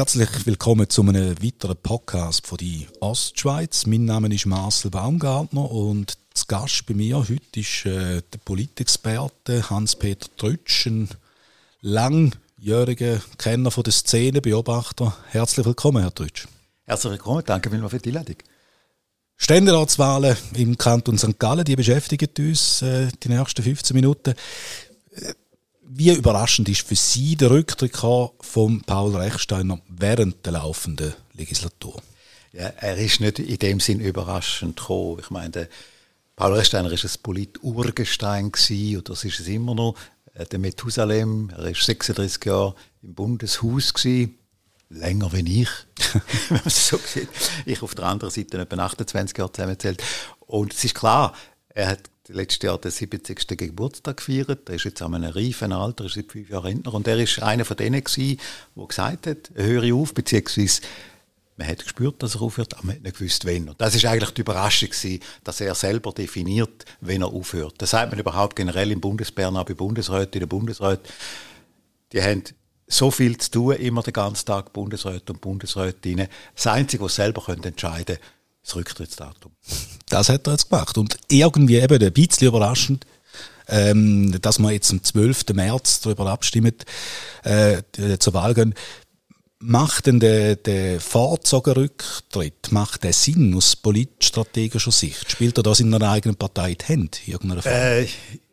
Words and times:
Herzlich 0.00 0.46
willkommen 0.46 0.88
zu 0.88 1.02
einem 1.02 1.42
weiteren 1.42 1.76
Podcast 1.76 2.46
von 2.46 2.56
die 2.56 2.86
Ostschweiz. 3.00 3.84
Mein 3.84 4.06
Name 4.06 4.34
ist 4.34 4.46
Marcel 4.46 4.90
Baumgartner 4.90 5.70
und 5.70 6.16
zu 6.32 6.46
Gast 6.46 6.86
bei 6.86 6.94
mir 6.94 7.18
heute 7.18 7.60
ist 7.60 7.84
äh, 7.84 8.22
der 8.32 8.38
Politexperte 8.42 9.68
Hans-Peter 9.68 10.26
Trütsch, 10.38 10.86
ein 10.86 11.10
langjähriger 11.82 13.20
Kenner 13.36 13.70
von 13.70 13.82
der 13.82 13.92
Szene, 13.92 14.40
Beobachter. 14.40 15.14
Herzlich 15.28 15.66
willkommen, 15.66 16.00
Herr 16.00 16.14
Trütsch. 16.14 16.46
Herzlich 16.86 17.10
willkommen, 17.10 17.42
danke 17.44 17.68
vielmals 17.68 17.90
für 17.90 17.98
die 17.98 18.08
Einladung. 18.08 18.36
Ständeratswahlen 19.36 20.34
im 20.54 20.78
Kanton 20.78 21.18
St. 21.18 21.38
Gallen, 21.38 21.66
die 21.66 21.76
beschäftigen 21.76 22.30
uns 22.38 22.80
äh, 22.80 23.08
die 23.22 23.28
nächsten 23.28 23.62
15 23.62 23.94
Minuten 23.94 24.32
wie 25.92 26.14
überraschend 26.14 26.68
ist 26.68 26.86
für 26.86 26.94
Sie 26.94 27.34
der 27.36 27.50
Rücktritt 27.50 27.96
von 27.96 28.82
Paul 28.86 29.16
Rechsteiner 29.16 29.80
während 29.88 30.46
der 30.46 30.52
laufenden 30.52 31.14
Legislatur? 31.34 32.00
Ja, 32.52 32.66
er 32.66 32.96
ist 32.96 33.20
nicht 33.20 33.38
in 33.40 33.58
dem 33.58 33.80
Sinn 33.80 34.00
überraschend 34.00 34.76
gekommen. 34.76 35.18
Ich 35.20 35.30
meine, 35.30 35.68
Paul 36.36 36.54
Rechsteiner 36.54 36.92
ist 36.92 37.04
ein 37.04 37.22
Polit-Urgestein 37.22 38.46
und 38.46 39.08
das 39.08 39.24
ist 39.24 39.40
es 39.40 39.48
immer 39.48 39.74
noch. 39.74 39.96
Äh, 40.34 40.46
der 40.46 40.60
Methusalem, 40.60 41.50
er 41.56 41.66
ist 41.66 41.84
36 41.84 42.44
Jahre 42.44 42.74
im 43.02 43.14
Bundeshaus 43.14 43.92
gewesen. 43.92 44.36
Länger 44.90 45.32
wie 45.32 45.62
ich, 45.62 45.68
wenn 46.48 46.58
man 46.58 46.62
es 46.66 46.88
so 46.88 46.98
sieht. 46.98 47.28
Ich 47.66 47.82
auf 47.82 47.94
der 47.94 48.06
anderen 48.06 48.32
Seite 48.32 48.58
etwa 48.58 48.76
28 48.76 49.38
Jahre 49.38 49.52
zusammenzählt. 49.52 50.02
Und 50.40 50.72
es 50.72 50.84
ist 50.84 50.94
klar, 50.94 51.34
er 51.68 51.88
hat 51.88 52.10
letztes 52.32 52.66
Jahr 52.66 52.78
den 52.78 52.90
70. 52.90 53.46
Geburtstag 53.56 54.18
gefeiert. 54.18 54.68
Er 54.68 54.76
ist 54.76 54.84
jetzt 54.84 55.02
an 55.02 55.14
einem 55.14 55.30
reifen 55.30 55.72
Alter, 55.72 56.06
ist 56.06 56.14
seit 56.14 56.30
fünf 56.30 56.48
Jahren 56.48 56.66
Rentner. 56.66 56.94
Und 56.94 57.06
er 57.08 57.18
ist 57.18 57.42
einer 57.42 57.64
von 57.64 57.76
denen 57.76 58.02
gewesen, 58.02 58.40
der 58.76 58.86
gesagt 58.86 59.26
hat, 59.26 59.50
höre 59.54 59.94
auf, 59.94 60.14
beziehungsweise 60.14 60.82
man 61.56 61.68
hat 61.68 61.82
gespürt, 61.82 62.22
dass 62.22 62.36
er 62.36 62.42
aufhört, 62.42 62.74
aber 62.74 62.86
man 62.86 62.96
hat 62.96 63.02
nicht 63.02 63.18
gewusst, 63.18 63.44
wann. 63.44 63.68
Und 63.68 63.80
das 63.80 63.94
ist 63.94 64.06
eigentlich 64.06 64.30
die 64.30 64.40
Überraschung 64.40 64.88
gewesen, 64.88 65.20
dass 65.44 65.60
er 65.60 65.74
selber 65.74 66.12
definiert, 66.12 66.86
wenn 67.02 67.20
er 67.20 67.28
aufhört. 67.28 67.74
Das 67.78 67.90
sagt 67.90 68.10
man 68.10 68.18
überhaupt 68.18 68.56
generell 68.56 68.90
im 68.90 69.00
Bundesbären, 69.00 69.56
auch 69.56 69.64
bei 69.64 69.74
Bundesräten, 69.74 70.34
in 70.34 70.40
der 70.40 70.46
Bundesrat. 70.46 71.00
Die 72.12 72.22
haben 72.22 72.44
so 72.86 73.10
viel 73.10 73.36
zu 73.36 73.50
tun, 73.50 73.74
immer 73.76 74.02
den 74.02 74.14
ganzen 74.14 74.46
Tag 74.46 74.72
Bundesräte 74.72 75.32
und 75.32 75.40
Bundesrätinnen. 75.40 76.28
Das 76.54 76.66
Einzige, 76.66 77.04
was 77.04 77.14
sie 77.14 77.22
selber 77.22 77.46
entscheiden 77.48 78.16
können, 78.16 78.18
das 78.62 78.76
Rücktrittsdatum. 78.76 79.52
Das 80.08 80.28
hat 80.28 80.46
er 80.46 80.52
jetzt 80.52 80.70
gemacht. 80.70 80.98
Und 80.98 81.16
irgendwie 81.28 81.76
eben 81.76 82.02
ein 82.02 82.12
bisschen 82.12 82.48
überraschend, 82.48 83.06
ähm, 83.68 84.40
dass 84.40 84.58
man 84.58 84.72
jetzt 84.72 84.90
am 84.90 85.02
12. 85.02 85.54
März 85.54 86.00
darüber 86.00 86.26
abstimmt, 86.26 86.84
äh, 87.44 87.82
zur 88.18 88.34
Wahl 88.34 88.54
gehen. 88.54 88.74
Macht 89.62 90.06
denn 90.06 90.20
der, 90.20 90.56
der 90.56 91.00
Vorzogenrücktritt, 91.00 92.72
macht 92.72 93.04
der 93.04 93.12
Sinn 93.12 93.54
aus 93.54 93.76
politstrategischer 93.76 94.90
Sicht? 94.90 95.30
Spielt 95.30 95.58
er 95.58 95.62
das 95.62 95.80
in 95.80 95.92
einer 95.94 96.10
eigenen 96.10 96.36
Partei 96.36 96.74
die 96.74 96.84
Hände? 96.86 97.18
Äh, 97.66 98.04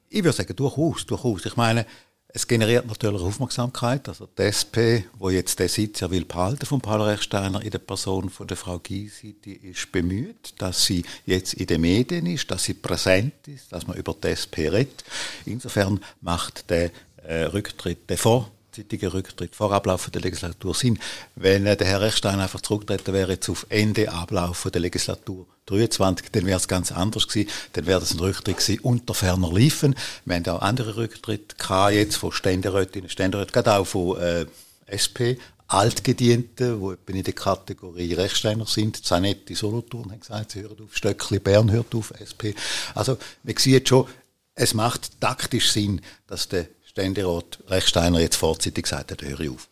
ich 0.09 0.23
würde 0.23 0.33
sagen, 0.33 0.55
durchaus, 0.55 1.05
durchaus. 1.05 1.45
Ich 1.45 1.55
meine, 1.55 1.85
es 2.29 2.47
generiert 2.47 2.85
natürlich 2.85 3.21
Aufmerksamkeit. 3.21 4.07
Also 4.09 4.27
die 4.37 4.43
SP, 4.43 5.07
wo 5.17 5.29
jetzt 5.29 5.59
der 5.59 5.69
Sitz 5.69 6.01
ja 6.01 6.11
will 6.11 6.25
behalten 6.25 6.65
von 6.65 6.81
Paul 6.81 7.01
Rechsteiner 7.01 7.61
in 7.61 7.71
der 7.71 7.79
Person 7.79 8.29
von 8.29 8.47
der 8.47 8.57
Frau 8.57 8.79
Gysi, 8.79 9.33
die 9.33 9.55
ist 9.55 9.91
bemüht, 9.91 10.53
dass 10.57 10.85
sie 10.85 11.03
jetzt 11.25 11.53
in 11.53 11.67
den 11.67 11.81
Medien 11.81 12.25
ist, 12.25 12.51
dass 12.51 12.65
sie 12.65 12.73
präsent 12.73 13.47
ist, 13.47 13.71
dass 13.71 13.87
man 13.87 13.97
über 13.97 14.13
die 14.13 14.27
SP 14.35 14.67
redet. 14.69 15.03
Insofern 15.45 15.99
macht 16.21 16.69
der 16.69 16.91
äh, 17.23 17.43
Rücktritt, 17.43 18.09
der 18.09 18.17
vor 18.17 18.51
zeitigen 18.77 19.09
Rücktritt 19.09 19.55
vor 19.55 19.71
Ablauf 19.71 20.09
der 20.09 20.21
Legislatur 20.21 20.73
Sinn. 20.73 20.99
Wenn 21.35 21.65
äh, 21.65 21.75
der 21.75 21.87
Herr 21.87 22.01
Rechstein 22.01 22.39
einfach 22.39 22.61
zurücktreten 22.61 23.13
wäre 23.13 23.33
jetzt 23.33 23.49
auf 23.49 23.65
Ende 23.69 24.11
Ablauf 24.11 24.67
der 24.71 24.81
Legislatur 24.81 25.47
23, 25.65 26.31
dann 26.31 26.45
wäre 26.45 26.57
es 26.57 26.67
ganz 26.67 26.91
anders 26.91 27.27
gewesen. 27.27 27.49
Dann 27.73 27.85
wäre 27.87 27.99
das 27.99 28.13
ein 28.13 28.19
Rücktritt 28.19 28.57
gewesen 28.57 28.79
unter 28.81 29.13
ferner 29.13 29.51
Liefen. 29.51 29.95
Wir 30.25 30.35
haben 30.35 30.47
auch 30.47 30.61
andere 30.61 30.97
Rücktritte 30.97 31.55
gehabt, 31.55 31.93
jetzt 31.93 32.17
von 32.17 32.31
Ständerätinnen, 32.31 33.09
Ständeräten, 33.09 33.51
gerade 33.51 33.73
auch 33.73 33.85
von 33.85 34.19
äh, 34.19 34.45
SP, 34.87 35.37
Altgediente, 35.67 36.79
die 37.07 37.17
in 37.17 37.23
der 37.23 37.33
Kategorie 37.33 38.13
Rechtsteiner 38.13 38.65
sind. 38.65 39.03
Zanetti 39.05 39.53
Solothurn 39.53 40.11
haben 40.11 40.19
gesagt, 40.21 40.51
sie 40.51 40.61
hören 40.61 40.77
auf, 40.81 40.95
Stöckli 40.95 41.39
Bern 41.39 41.71
hört 41.71 41.93
auf, 41.93 42.13
SP. 42.15 42.55
Also 42.95 43.17
man 43.43 43.57
sieht 43.57 43.89
schon, 43.89 44.07
es 44.55 44.73
macht 44.73 45.19
taktisch 45.19 45.71
Sinn, 45.71 46.01
dass 46.25 46.47
der 46.47 46.67
Ständerat 46.97 47.59
Rechsteiner 47.67 48.19
jetzt 48.19 48.37
vorzeitig 48.37 48.85
gesagt 48.85 49.11
hat, 49.11 49.21
höre 49.21 49.39
ich 49.39 49.51
auf. 49.51 49.67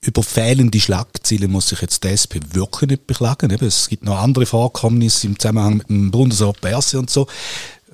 Über 0.00 0.24
fehlende 0.24 0.80
Schlagziele 0.80 1.46
muss 1.46 1.68
sich 1.68 1.80
jetzt 1.80 2.02
die 2.02 2.08
SP 2.10 2.42
wirklich 2.52 2.90
nicht 2.90 3.06
beklagen. 3.06 3.52
Es 3.52 3.88
gibt 3.88 4.02
noch 4.02 4.18
andere 4.18 4.44
Vorkommnisse 4.44 5.28
im 5.28 5.38
Zusammenhang 5.38 5.76
mit 5.76 5.88
dem 5.88 6.10
Bundesrat 6.10 6.60
Perse 6.60 6.98
und 6.98 7.08
so. 7.08 7.28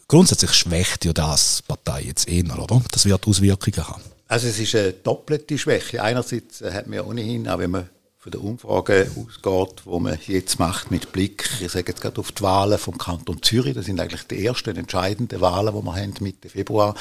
Grundsätzlich 0.08 0.54
schwächt 0.54 1.04
ja 1.04 1.12
das 1.12 1.62
Partei 1.68 2.02
jetzt 2.02 2.28
eher, 2.28 2.58
oder? 2.58 2.82
Das 2.90 3.04
wird 3.04 3.26
Auswirkungen 3.26 3.86
haben. 3.86 4.02
Also 4.26 4.48
es 4.48 4.58
ist 4.58 4.74
eine 4.74 4.92
doppelte 4.92 5.58
Schwäche. 5.58 6.02
Einerseits 6.02 6.62
hat 6.62 6.86
man 6.86 6.96
ja 6.96 7.04
ohnehin, 7.04 7.46
auch 7.46 7.58
wenn 7.58 7.70
man 7.72 7.90
von 8.20 8.32
der 8.32 8.44
Umfrage 8.44 9.10
ausgeht, 9.16 9.81
wo 9.86 9.98
man 9.98 10.19
jetzt 10.26 10.58
macht 10.58 10.91
mit 10.91 11.10
Blick, 11.10 11.48
ich 11.58 11.72
sage 11.72 11.86
jetzt 11.88 12.03
gerade 12.03 12.20
auf 12.20 12.32
die 12.32 12.42
Wahlen 12.42 12.78
vom 12.78 12.98
Kanton 12.98 13.42
Zürich, 13.42 13.72
das 13.72 13.86
sind 13.86 13.98
eigentlich 13.98 14.25
die 14.25 14.44
ersten 14.44 14.76
entscheidenden 14.76 15.41
Wahlen, 15.41 15.75
die 15.75 15.82
wir 15.82 15.94
haben 15.97 16.12
Mitte 16.20 16.50
Februar. 16.50 16.94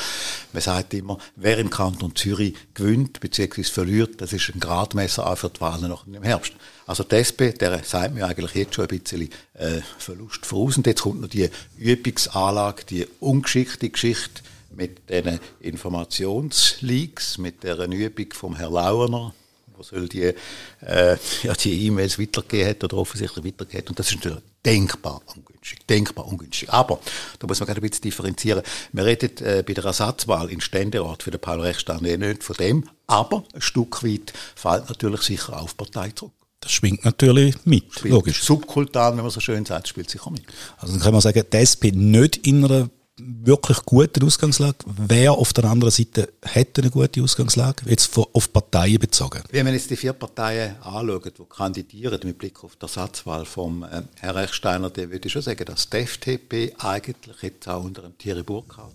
Man 0.53 0.61
sagt 0.61 0.93
immer, 0.93 1.17
wer 1.35 1.57
im 1.57 1.69
Kanton 1.69 2.15
Zürich 2.15 2.55
gewinnt 2.73 3.19
bzw. 3.19 3.63
verliert, 3.63 4.21
das 4.21 4.31
ist 4.31 4.49
ein 4.55 4.61
Gradmesser 4.61 5.29
auch 5.29 5.37
für 5.37 5.49
die 5.49 5.59
Wahlen 5.59 5.89
nach 5.89 6.05
dem 6.05 6.23
Herbst. 6.23 6.53
Also 6.87 7.03
die 7.03 7.15
SP, 7.19 7.51
der 7.51 7.83
sagt 7.83 8.13
mir 8.13 8.25
eigentlich 8.25 8.55
jetzt 8.55 8.75
schon 8.75 8.87
ein 8.87 8.99
bisschen 8.99 9.29
äh, 9.55 9.81
Verlust 9.97 10.45
voraus. 10.45 10.77
Und 10.77 10.87
jetzt 10.87 11.01
kommt 11.01 11.19
noch 11.19 11.27
die 11.27 11.49
Übungsanlage, 11.77 12.85
die 12.85 13.05
ungeschickte 13.19 13.89
Geschichte 13.89 14.41
mit 14.73 15.09
den 15.09 15.41
Informationsleaks, 15.59 17.39
mit 17.39 17.63
der 17.63 17.77
Übung 17.89 18.27
vom 18.31 18.55
Herrn 18.55 18.71
Lauener, 18.71 19.33
wo 19.79 19.83
soll 19.83 20.09
die 20.09 20.33
äh, 20.81 21.17
ja, 21.43 21.53
die 21.53 21.87
E-Mails 21.87 22.19
weitergegeben 22.19 22.69
hat 22.69 22.83
oder 22.83 22.97
offensichtlich 22.97 23.45
weitergegeben 23.45 23.81
hat. 23.81 23.89
Und 23.89 23.99
das 23.99 24.09
ist 24.09 24.15
natürlich 24.17 24.43
denkbar 24.65 25.21
ungünstig, 25.35 25.79
denkbar 25.87 26.27
ungünstig. 26.27 26.69
Aber 26.69 26.99
da 27.39 27.47
muss 27.47 27.59
man 27.59 27.67
gerade 27.67 27.79
ein 27.79 27.89
bisschen 27.89 28.03
differenzieren. 28.03 28.61
Wir 28.91 29.05
reden 29.05 29.37
äh, 29.37 29.63
bei 29.65 29.73
der 29.73 29.85
Ersatzwahl 29.85 30.49
in 30.49 30.61
Ständerat 30.61 31.23
für 31.23 31.31
den 31.31 31.39
Paul 31.39 31.61
Rechstein 31.61 32.03
nicht 32.03 32.43
von 32.43 32.55
dem, 32.57 32.89
aber 33.07 33.45
ein 33.53 33.61
Stück 33.61 34.03
weit 34.03 34.33
fällt 34.55 34.89
natürlich 34.89 35.21
sicher 35.21 35.59
auf 35.59 35.75
Partei 35.77 36.11
zurück. 36.11 36.33
Das 36.61 36.73
schwingt 36.73 37.05
natürlich 37.05 37.55
mit, 37.63 37.85
spielt 37.93 38.13
logisch. 38.13 38.43
Subkultan, 38.43 39.15
wenn 39.15 39.23
man 39.23 39.31
so 39.31 39.39
schön 39.39 39.65
sagt, 39.65 39.87
spielt 39.87 40.09
sicher 40.09 40.29
mit. 40.29 40.43
Also 40.77 40.93
dann 40.93 41.01
kann 41.01 41.13
man 41.13 41.21
sagen, 41.21 41.41
die 41.51 41.57
SP 41.57 41.95
nicht 41.95 42.35
in 42.45 42.65
einer 42.65 42.89
wirklich 43.19 43.83
gute 43.85 44.25
Ausgangslage. 44.25 44.77
Wer 44.85 45.33
auf 45.33 45.53
der 45.53 45.65
anderen 45.65 45.91
Seite 45.91 46.29
hätte 46.41 46.81
eine 46.81 46.91
gute 46.91 47.21
Ausgangslage, 47.21 47.89
jetzt 47.89 48.17
auf 48.17 48.53
Parteien 48.53 48.99
bezogen? 48.99 49.43
Wenn 49.51 49.65
man 49.65 49.73
jetzt 49.73 49.89
die 49.89 49.95
vier 49.95 50.13
Parteien 50.13 50.75
anschaut, 50.81 51.37
die 51.37 51.43
kandidieren 51.49 52.19
mit 52.23 52.37
Blick 52.37 52.63
auf 52.63 52.75
die 52.75 52.83
Ersatzwahl 52.83 53.45
vom 53.45 53.83
äh, 53.83 54.03
Herrn 54.19 54.35
Rechsteiner, 54.37 54.89
dann 54.89 55.11
würde 55.11 55.27
ich 55.27 55.33
schon 55.33 55.41
sagen, 55.41 55.65
dass 55.65 55.89
die 55.89 55.97
FDP 55.97 56.73
eigentlich 56.79 57.41
jetzt 57.41 57.67
auch 57.67 57.83
unter 57.83 58.01
dem 58.01 58.17
Thierry 58.17 58.43
Burkhardt 58.43 58.93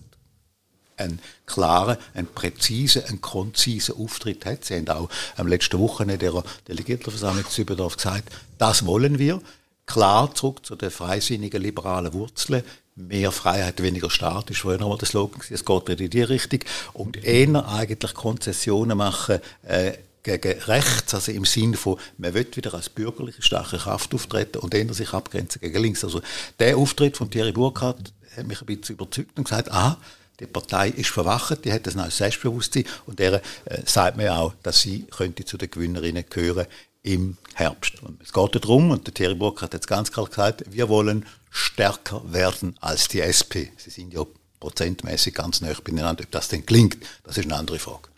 einen 0.96 1.18
klaren, 1.46 1.96
einen 2.14 2.28
präzisen, 2.28 3.04
einen 3.04 3.20
konzisen 3.20 3.96
Auftritt 3.96 4.46
hat. 4.46 4.64
Sie 4.64 4.76
haben 4.76 4.88
auch 4.88 5.08
am 5.36 5.48
letzten 5.48 5.78
Wochenende 5.78 6.30
der 6.30 6.44
Delegiertenversammlung 6.68 7.48
zu 7.48 7.62
Überdorf 7.62 7.96
gesagt, 7.96 8.32
das 8.58 8.86
wollen 8.86 9.18
wir. 9.18 9.40
Klar 9.86 10.34
zurück 10.34 10.64
zu 10.64 10.76
den 10.76 10.90
freisinnigen 10.90 11.60
liberalen 11.60 12.12
Wurzeln 12.14 12.62
mehr 12.96 13.32
Freiheit, 13.32 13.82
weniger 13.82 14.10
Staat, 14.10 14.50
ist 14.50 14.60
vorher 14.60 14.80
nochmal 14.80 14.98
der 14.98 15.08
Slogan, 15.08 15.40
es 15.48 15.64
geht 15.64 16.00
in 16.00 16.10
die 16.10 16.22
Richtung. 16.22 16.60
Und 16.92 17.22
eher 17.24 17.68
eigentlich 17.68 18.14
Konzessionen 18.14 18.96
machen, 18.96 19.40
äh, 19.64 19.92
gegen 20.24 20.58
rechts, 20.62 21.14
also 21.14 21.30
im 21.32 21.44
Sinne 21.44 21.76
von, 21.76 21.98
man 22.16 22.32
will 22.34 22.46
wieder 22.54 22.74
als 22.74 22.88
bürgerliche 22.88 23.42
starke 23.42 23.76
Kraft 23.76 24.14
auftreten 24.14 24.58
und 24.58 24.74
eher 24.74 24.92
sich 24.94 25.12
abgrenzen 25.12 25.60
gegen 25.60 25.82
links. 25.82 26.02
Also 26.02 26.22
der 26.58 26.76
Auftritt 26.78 27.16
von 27.16 27.30
Thierry 27.30 27.52
Burkhardt 27.52 28.12
hat 28.36 28.46
mich 28.46 28.60
ein 28.60 28.66
bisschen 28.66 28.96
überzeugt 28.96 29.36
und 29.36 29.44
gesagt, 29.44 29.70
ah, 29.70 29.98
die 30.40 30.46
Partei 30.46 30.88
ist 30.88 31.10
verwacht, 31.10 31.64
die 31.64 31.72
hat 31.72 31.86
ein 31.86 31.96
neues 31.96 32.16
Selbstbewusstsein 32.16 32.84
und 33.06 33.18
der 33.18 33.34
äh, 33.34 33.82
sagt 33.84 34.16
mir 34.16 34.34
auch, 34.34 34.54
dass 34.62 34.80
sie 34.80 35.02
könnte 35.02 35.44
zu 35.44 35.58
den 35.58 35.70
Gewinnerinnen 35.70 36.24
gehören 36.28 36.66
im 37.04 37.36
Herbst. 37.54 38.02
Und 38.02 38.20
es 38.20 38.32
geht 38.32 38.54
darum, 38.56 38.90
und 38.90 39.06
der 39.06 39.14
Thierry 39.14 39.36
Burkhardt 39.36 39.72
hat 39.72 39.74
jetzt 39.74 39.86
ganz 39.86 40.10
klar 40.10 40.26
gesagt, 40.26 40.64
wir 40.68 40.88
wollen 40.88 41.26
stärker 41.50 42.20
werden 42.32 42.74
als 42.80 43.06
die 43.06 43.20
SP. 43.20 43.70
Sie 43.76 43.90
sind 43.90 44.12
ja 44.12 44.24
prozentmäßig 44.58 45.34
ganz 45.34 45.60
nah 45.60 45.72
beieinander. 45.84 46.24
Ob 46.24 46.30
das 46.32 46.48
denn 46.48 46.66
klingt, 46.66 46.96
das 47.22 47.38
ist 47.38 47.44
eine 47.44 47.54
andere 47.54 47.78
Frage. 47.78 48.08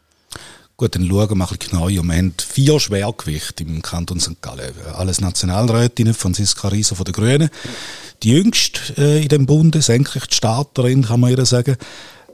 Gut, 0.78 0.94
dann 0.94 1.06
schauen 1.08 1.38
wir 1.38 1.50
ein 1.50 1.56
bisschen 1.56 1.78
neu. 1.78 1.88
Im 1.88 1.96
Moment 1.96 2.42
vier 2.42 2.78
Schwergewichte 2.78 3.64
im 3.64 3.82
Kanton 3.82 4.20
St. 4.20 4.40
Gallen. 4.40 4.74
Alles 4.94 5.20
Nationalrätinnen, 5.20 6.14
Franziska 6.14 6.68
Rieser 6.68 6.96
von 6.96 7.04
den 7.04 7.12
Grünen, 7.12 7.50
die 8.22 8.30
jüngste 8.30 8.80
äh, 8.98 9.22
in 9.22 9.28
dem 9.28 9.46
Bunde, 9.46 9.82
Senkrechtstarterin, 9.82 11.06
kann 11.06 11.20
man 11.20 11.30
ihr 11.30 11.44
sagen. 11.46 11.76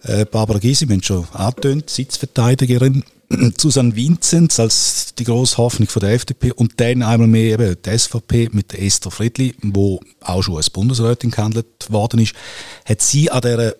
Äh, 0.02 0.24
Barbara 0.26 0.58
Gysi, 0.58 0.88
wir 0.88 0.96
haben 0.96 1.02
schon 1.02 1.26
angetönt, 1.32 1.88
Sitzverteidigerin. 1.88 3.04
Susanne 3.58 3.94
Vinzenz 3.94 4.58
als 4.60 5.14
die 5.14 5.24
grosse 5.24 5.58
Hoffnung 5.58 5.88
von 5.88 6.00
der 6.00 6.12
FDP 6.12 6.52
und 6.52 6.80
dann 6.80 7.02
einmal 7.02 7.28
mehr 7.28 7.58
eben 7.58 7.76
die 7.84 7.98
SVP 7.98 8.50
mit 8.52 8.72
der 8.72 8.82
Esther 8.82 9.10
Friedli, 9.10 9.54
wo 9.62 10.00
auch 10.20 10.42
schon 10.42 10.56
als 10.56 10.70
Bundesrätin 10.70 11.30
gehandelt 11.30 11.90
worden 11.90 12.20
ist, 12.20 12.34
hat 12.84 13.00
sie 13.00 13.30
an 13.30 13.40
dieser 13.42 13.74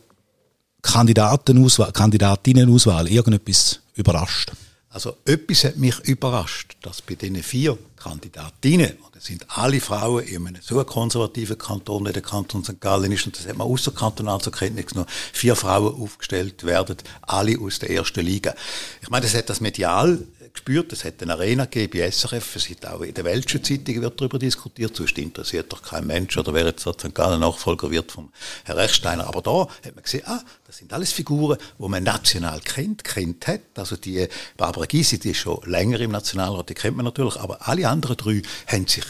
Kandidatenauswahl, 0.83 1.93
Kandidatinnenauswahl 1.93 3.09
irgendetwas 3.09 3.81
überrascht? 3.95 4.53
Also 4.93 5.17
etwas 5.25 5.65
hat 5.65 5.79
mich 5.79 5.99
überrascht, 6.01 6.77
dass 6.83 7.01
bei 7.01 7.15
diesen 7.15 7.43
vier 7.43 7.79
Kandidatinnen, 7.97 8.93
und 9.03 9.17
das 9.17 9.25
sind 9.25 9.47
alle 9.49 9.81
Frauen 9.81 10.23
in 10.25 10.47
einem 10.47 10.61
so 10.61 10.85
konservativen 10.85 11.57
Kanton, 11.57 12.07
wie 12.07 12.13
der 12.13 12.21
Kanton 12.21 12.63
St. 12.63 12.79
Gallen 12.79 13.11
ist, 13.11 13.25
und 13.25 13.39
das 13.39 13.47
hat 13.47 13.57
man 13.57 13.69
außerkantonal 13.69 14.43
zur 14.43 14.53
Kenntnis 14.53 14.87
genommen, 14.89 15.09
vier 15.33 15.57
Frauen 15.57 15.95
aufgestellt 15.95 16.65
werden, 16.65 16.99
alle 17.23 17.59
aus 17.59 17.79
der 17.79 17.89
ersten 17.89 18.21
Liga. 18.21 18.55
Ich 19.01 19.09
meine, 19.09 19.25
das 19.25 19.35
hat 19.35 19.49
das 19.49 19.63
medial 19.63 20.27
gespürt. 20.53 20.93
Es 20.93 21.05
hat 21.05 21.23
eine 21.23 21.35
Arena 21.35 21.65
gegeben 21.65 22.11
SRF. 22.11 22.57
Es 22.57 22.69
hat 22.71 22.87
auch 22.87 23.01
in 23.01 23.15
der 23.15 23.25
Welschen 23.25 23.63
Zeitung 23.63 24.01
wird 24.01 24.21
darüber 24.21 24.39
diskutiert. 24.39 24.95
Sonst 24.97 25.19
interessiert 25.19 25.73
doch 25.73 25.83
kein 25.83 26.07
Mensch 26.07 26.37
oder 26.37 26.55
wer 26.55 26.67
jetzt 26.67 26.83
St. 26.83 27.15
Gallen 27.15 27.41
Nachfolger 27.41 27.91
wird 27.91 28.13
vom 28.13 28.31
Herr 28.65 28.77
Rechsteiner. 28.77 29.27
Aber 29.27 29.43
da 29.43 29.69
hat 29.87 29.95
man 29.95 30.03
gesehen, 30.03 30.23
ah, 30.27 30.43
das 30.67 30.79
sind 30.79 30.93
alles 30.93 31.13
Figuren, 31.13 31.59
die 31.79 31.89
man 31.89 32.03
national 32.03 32.61
kennt, 32.61 33.05
kennt 33.05 33.47
hat. 33.47 33.61
Also 33.77 33.97
die 33.97 34.29
Barbara 34.57 34.87
Gysi, 34.87 35.19
die 35.19 35.31
ist 35.31 35.39
schon 35.39 35.61
länger 35.65 36.01
im 36.01 36.13
Nationalrat, 36.13 36.69
die 36.69 36.75
kennt 36.75 36.97
man 36.97 37.05
natürlich. 37.05 37.37
Aber 37.37 37.69
alle 37.69 37.89
anderen 37.89 38.17
drei 38.17 38.43
haben 38.67 38.87
sich 38.87 39.05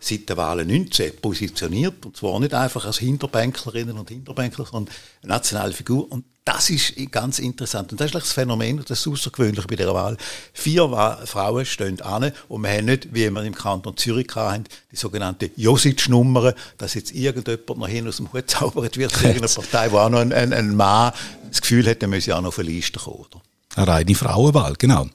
seit 0.00 0.28
der 0.28 0.36
Wahl 0.36 0.64
19 0.64 1.16
positioniert. 1.16 2.04
Und 2.04 2.16
zwar 2.16 2.38
nicht 2.40 2.54
einfach 2.54 2.84
als 2.84 2.98
Hinterbänklerinnen 2.98 3.98
und 3.98 4.08
Hinterbänkler, 4.10 4.66
sondern 4.66 4.94
nationale 5.22 5.72
Figur. 5.72 6.10
Und 6.10 6.24
das 6.44 6.68
ist 6.68 6.94
ganz 7.10 7.38
interessant. 7.38 7.92
Und 7.92 8.00
das 8.00 8.08
ist 8.08 8.14
das 8.14 8.32
Phänomen, 8.32 8.82
das 8.86 9.00
ist 9.00 9.08
außergewöhnlich 9.08 9.66
bei 9.66 9.76
der 9.76 9.94
Wahl. 9.94 10.16
Vier 10.52 10.88
Frauen 11.24 11.64
stehen 11.64 12.00
an 12.02 12.32
und 12.48 12.62
wir 12.62 12.70
haben 12.70 12.84
nicht, 12.84 13.14
wie 13.14 13.30
wir 13.30 13.42
im 13.42 13.54
Kanton 13.54 13.96
Zürich 13.96 14.28
hatten, 14.34 14.64
die 14.92 14.96
sogenannte 14.96 15.50
Josic-Nummer, 15.56 16.54
dass 16.76 16.94
jetzt 16.94 17.12
irgendjemand 17.12 17.78
noch 17.78 17.88
hin 17.88 18.06
aus 18.06 18.18
dem 18.18 18.30
Hut 18.32 18.50
zaubert 18.50 18.98
wird, 18.98 19.12
irgendeine 19.22 19.48
Partei, 19.54 19.90
wo 19.90 19.98
auch 19.98 20.10
noch 20.10 20.20
ein, 20.20 20.32
ein, 20.32 20.52
ein 20.52 20.76
Mann 20.76 21.12
das 21.48 21.62
Gefühl 21.62 21.88
hat, 21.88 22.02
er 22.02 22.08
müsse 22.08 22.36
auch 22.36 22.42
noch 22.42 22.48
auf 22.48 22.58
eine 22.58 22.68
Liste 22.68 22.98
kommen. 22.98 23.20
Oder? 23.20 23.40
Eine 23.76 23.86
reine 23.88 24.14
Frauenwahl, 24.14 24.74
genau. 24.76 25.06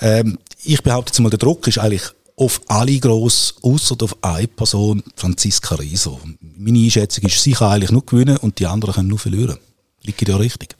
Ähm, 0.00 0.38
ich 0.64 0.82
behaupte 0.82 1.10
jetzt 1.10 1.20
mal, 1.20 1.30
der 1.30 1.38
Druck 1.38 1.66
ist 1.68 1.78
eigentlich 1.78 2.02
auf 2.36 2.60
alle 2.68 2.98
gross, 2.98 3.54
außer 3.62 3.96
auf 4.00 4.16
eine 4.22 4.48
Person, 4.48 5.02
Franziska 5.14 5.76
Rieser. 5.76 6.18
Meine 6.56 6.78
Einschätzung 6.78 7.24
ist, 7.24 7.42
sie 7.42 7.52
kann 7.52 7.72
eigentlich 7.72 7.90
nur 7.90 8.04
gewinnen 8.04 8.36
und 8.38 8.58
die 8.58 8.66
anderen 8.66 8.94
können 8.94 9.08
nur 9.08 9.18
verlieren. 9.18 9.58
Liegt 10.08 10.26
ja 10.26 10.38
richtig? 10.38 10.74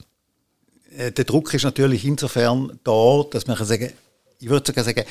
Äh, 0.97 1.11
der 1.11 1.23
Druck 1.23 1.53
ist 1.53 1.63
natürlich 1.63 2.03
insofern 2.03 2.79
da, 2.83 3.23
dass 3.29 3.45
man 3.45 3.55
kann 3.55 3.67
sagen, 3.67 3.93
ich 4.39 4.49
würde 4.49 4.65
sogar 4.65 4.83
sagen, 4.83 5.03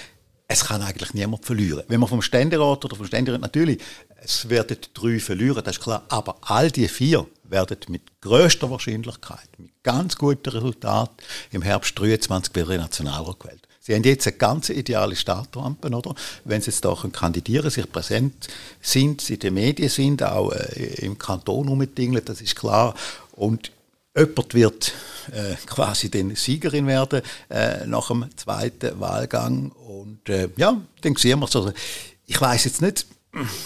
es 0.49 0.65
kann 0.65 0.83
eigentlich 0.83 1.15
niemand 1.15 1.45
verlieren. 1.45 1.85
Wenn 1.87 2.01
man 2.01 2.09
vom 2.09 2.21
Ständerat 2.21 2.85
oder 2.85 2.97
vom 2.97 3.07
Ständerat 3.07 3.41
natürlich, 3.41 3.79
es 4.21 4.49
werden 4.49 4.77
drei 4.93 5.21
verlieren, 5.21 5.63
das 5.63 5.77
ist 5.77 5.85
klar, 5.85 6.03
aber 6.09 6.37
all 6.41 6.69
die 6.69 6.89
vier 6.89 7.29
werden 7.45 7.79
mit 7.91 8.03
größter 8.21 8.69
Wahrscheinlichkeit, 8.69 9.49
mit 9.57 9.71
ganz 9.85 10.19
guten 10.19 10.49
Resultaten 10.51 11.15
im 11.53 11.63
Herbst 11.63 11.97
23 11.97 12.53
bei 12.53 12.63
der 12.63 12.79
Nationalrat 12.79 13.39
gewählt. 13.39 13.69
Sie 13.79 13.95
haben 13.95 14.03
jetzt 14.03 14.27
eine 14.27 14.37
ganz 14.37 14.69
ideale 14.69 15.15
Startrampe, 15.15 15.89
oder? 15.91 16.13
Wenn 16.45 16.61
Sie 16.61 16.73
jetzt 16.73 16.85
da 16.85 16.93
kandidieren, 17.13 17.71
sich 17.71 17.91
präsent 17.91 18.49
sind, 18.81 19.31
in 19.31 19.39
den 19.39 19.55
Medien 19.55 19.89
sind, 19.89 20.25
auch 20.25 20.51
äh, 20.51 21.07
im 21.07 21.19
Kanton 21.19 21.69
rumdingeln, 21.69 22.25
das 22.25 22.41
ist 22.41 22.57
klar. 22.57 22.97
Und 23.31 23.71
Jemand 24.19 24.55
wird 24.55 24.93
äh, 25.33 25.55
quasi 25.67 26.11
den 26.11 26.35
Siegerin 26.35 26.87
werden 26.87 27.23
äh, 27.51 27.87
nach 27.87 28.09
dem 28.09 28.27
zweiten 28.37 28.99
Wahlgang. 29.01 29.71
Und 29.71 30.29
äh, 30.29 30.49
ja, 30.57 30.81
dann 31.03 31.17
sehen 31.17 31.39
wir 31.41 31.47
es. 31.47 31.57
Also, 31.57 31.73
ich 32.27 32.41
weiß 32.41 32.65
jetzt 32.65 32.83
nicht, 32.83 33.07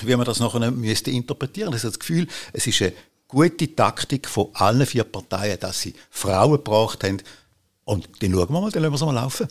wie 0.02 0.16
man 0.16 0.26
das 0.26 0.40
nachher 0.40 0.70
müsste 0.70 1.10
interpretieren. 1.10 1.72
Ich 1.74 1.82
habe 1.82 1.90
das 1.90 1.98
Gefühl, 1.98 2.26
es 2.52 2.66
ist 2.66 2.82
eine 2.82 2.92
gute 3.28 3.74
Taktik 3.74 4.28
von 4.28 4.48
allen 4.54 4.86
vier 4.86 5.04
Parteien, 5.04 5.58
dass 5.58 5.80
sie 5.80 5.94
Frauen 6.10 6.52
gebracht 6.52 7.04
haben. 7.04 7.22
Und 7.84 8.08
dann 8.20 8.32
schauen 8.32 8.48
wir 8.48 8.60
mal, 8.60 8.70
dann 8.70 8.82
lassen 8.82 8.92
wir 8.92 8.96
es 8.96 9.02
mal 9.02 9.12
laufen. 9.12 9.48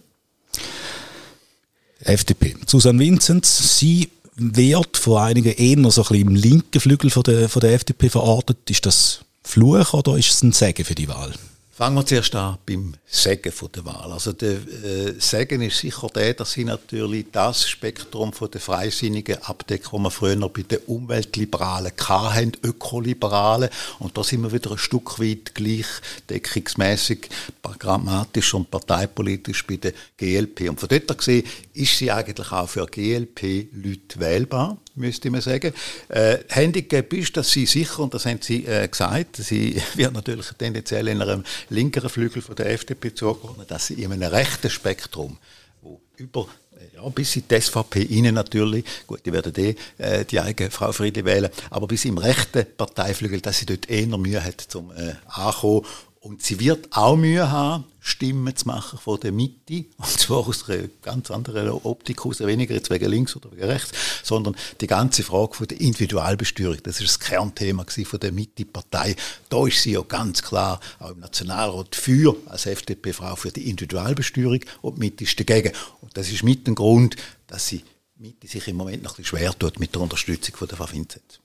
FDP. 2.00 2.56
Susanne 2.66 3.00
Vinzenz, 3.00 3.78
sie 3.78 4.10
wird 4.36 4.98
von 4.98 5.18
einigen 5.18 5.54
eher 5.54 5.92
so 5.92 6.02
ein 6.02 6.08
bisschen 6.08 6.28
im 6.28 6.36
linken 6.36 6.80
Flügel 6.80 7.10
von 7.10 7.24
der, 7.24 7.50
von 7.50 7.60
der 7.60 7.74
FDP 7.74 8.10
verortet. 8.10 8.70
Ist 8.70 8.86
das 8.86 9.24
Fluch 9.44 9.94
oder 9.94 10.18
ist 10.18 10.32
es 10.32 10.44
ein 10.44 10.52
Segen 10.52 10.86
für 10.86 10.96
die 10.96 11.08
Wahl? 11.08 11.34
Fangen 11.74 11.96
wir 11.96 12.06
zuerst 12.06 12.36
an 12.36 12.60
beim 12.66 12.94
Segen 13.08 13.52
der 13.74 13.86
Wahl. 13.86 14.12
Also 14.12 14.34
der 14.34 14.52
äh, 14.52 15.14
Segen 15.18 15.62
ist 15.62 15.80
sicher 15.80 16.10
der, 16.14 16.36
dass 16.36 16.52
sie 16.52 16.64
natürlich 16.64 17.26
das 17.32 17.68
Spektrum 17.68 18.34
von 18.34 18.52
der 18.52 18.62
Freisinnigen 18.62 19.42
abdecken, 19.42 19.90
das 19.92 20.02
wir 20.04 20.12
früher 20.12 20.50
bei 20.50 20.62
den 20.62 20.78
Umweltliberalen 20.86 21.92
hatten, 21.98 22.52
Ökoliberalen. 22.62 23.70
Und 23.98 24.16
da 24.16 24.24
sind 24.24 24.44
wir 24.44 24.52
wieder 24.52 24.72
ein 24.72 24.78
Stück 24.78 25.18
weit 25.20 25.56
gleichdeckungsmässig, 25.56 27.30
programmatisch 27.64 28.54
und 28.54 28.70
parteipolitisch 28.70 29.66
bei 29.66 29.78
der 29.78 29.94
GLP. 30.18 30.70
Und 30.70 30.80
von 30.80 30.88
dort 30.88 31.18
gesehen 31.18 31.48
ist 31.74 31.98
sie 31.98 32.12
eigentlich 32.12 32.52
auch 32.52 32.70
für 32.70 32.86
GLP-Leute 32.86 34.20
wählbar 34.20 34.78
müsste 35.02 35.30
man 35.30 35.42
sagen. 35.42 35.74
Äh, 36.08 36.38
Handicap 36.48 37.12
ist, 37.14 37.36
dass 37.36 37.52
sie 37.52 37.66
sicher, 37.66 38.00
und 38.00 38.14
das 38.14 38.26
haben 38.26 38.40
sie 38.42 38.66
äh, 38.66 38.88
gesagt, 38.88 39.38
sie 39.38 39.82
wird 39.96 40.14
natürlich 40.14 40.48
tendenziell 40.58 41.08
in 41.10 41.22
einem 41.22 41.44
linkeren 41.70 42.10
Flügel 42.10 42.42
von 42.42 42.56
der 42.56 42.72
FDP 42.72 43.14
zugeordnet, 43.14 43.70
dass 43.70 43.88
sie 43.88 43.96
in 43.96 44.14
einem 44.14 44.32
rechten 44.32 44.70
Spektrum, 44.70 45.38
wo 45.82 46.00
über 46.16 46.48
äh, 46.74 46.96
ja, 46.96 47.10
bis 47.10 47.36
in 47.36 47.44
die 47.50 47.60
SVP 47.60 48.08
rein 48.10 48.34
natürlich, 48.34 48.86
gut, 49.06 49.26
die 49.26 49.34
werden 49.34 49.54
eh 49.58 49.76
äh, 49.98 50.26
die 50.26 50.40
eigene 50.40 50.72
Frau 50.72 50.92
Friede 50.92 51.26
wählen, 51.26 51.50
aber 51.70 51.88
bis 51.88 52.06
im 52.06 52.18
rechten 52.18 52.66
Parteiflügel, 52.78 53.42
dass 53.42 53.60
sie 53.60 53.66
dort 53.66 53.90
eher 53.90 54.18
Mühe 54.18 54.44
hat 54.44 54.62
zum 54.62 54.92
äh, 54.92 55.16
Ankommen 55.28 55.86
und 56.22 56.44
sie 56.44 56.60
wird 56.60 56.96
auch 56.96 57.16
Mühe 57.16 57.50
haben, 57.50 57.86
Stimmen 58.00 58.56
zu 58.56 58.68
machen 58.68 59.00
von 59.00 59.20
der 59.20 59.32
Mitte, 59.32 59.86
und 59.98 60.08
zwar 60.08 60.48
aus 60.48 60.70
einer 60.70 60.88
ganz 61.02 61.32
anderen 61.32 61.70
Optik, 61.70 62.26
aus 62.26 62.40
weniger 62.40 62.76
jetzt 62.76 62.92
wegen 62.92 63.10
links 63.10 63.36
oder 63.36 63.52
wegen 63.52 63.64
rechts, 63.64 63.92
sondern 64.24 64.56
die 64.80 64.88
ganze 64.88 65.24
Frage 65.24 65.56
von 65.56 65.68
der 65.68 65.82
Individualbesteuerung, 65.82 66.78
das 66.84 67.02
ist 67.02 67.08
das 67.08 67.20
Kernthema 67.20 67.86
von 68.06 68.20
der 68.20 68.32
Mitte-Partei. 68.32 69.16
Da 69.50 69.66
ist 69.66 69.82
sie 69.82 69.94
ja 69.94 70.02
ganz 70.02 70.44
klar 70.44 70.80
auch 71.00 71.10
im 71.10 71.20
Nationalrat 71.20 71.96
für, 71.96 72.36
als 72.46 72.68
FDP-Frau, 72.68 73.36
für 73.36 73.52
die 73.52 73.70
Individualbesteuerung 73.70 74.60
und 74.84 74.98
die 74.98 75.00
Mitte 75.00 75.24
ist 75.24 75.40
dagegen. 75.40 75.74
Und 76.02 76.16
das 76.16 76.32
ist 76.32 76.44
mit 76.44 76.68
dem 76.68 76.76
Grund, 76.76 77.16
dass 77.48 77.68
sie 77.68 77.84
Mitte 78.18 78.48
sich 78.48 78.68
im 78.68 78.78
Moment 78.78 79.02
noch 79.02 79.14
ein 79.14 79.24
bisschen 79.24 79.38
schwer 79.38 79.58
tut 79.58 79.80
mit 79.80 79.96
der 79.96 80.02
Unterstützung 80.04 80.56
von 80.56 80.68
der 80.68 80.78
Frau 80.78 80.92
Vinzenz. 80.92 81.40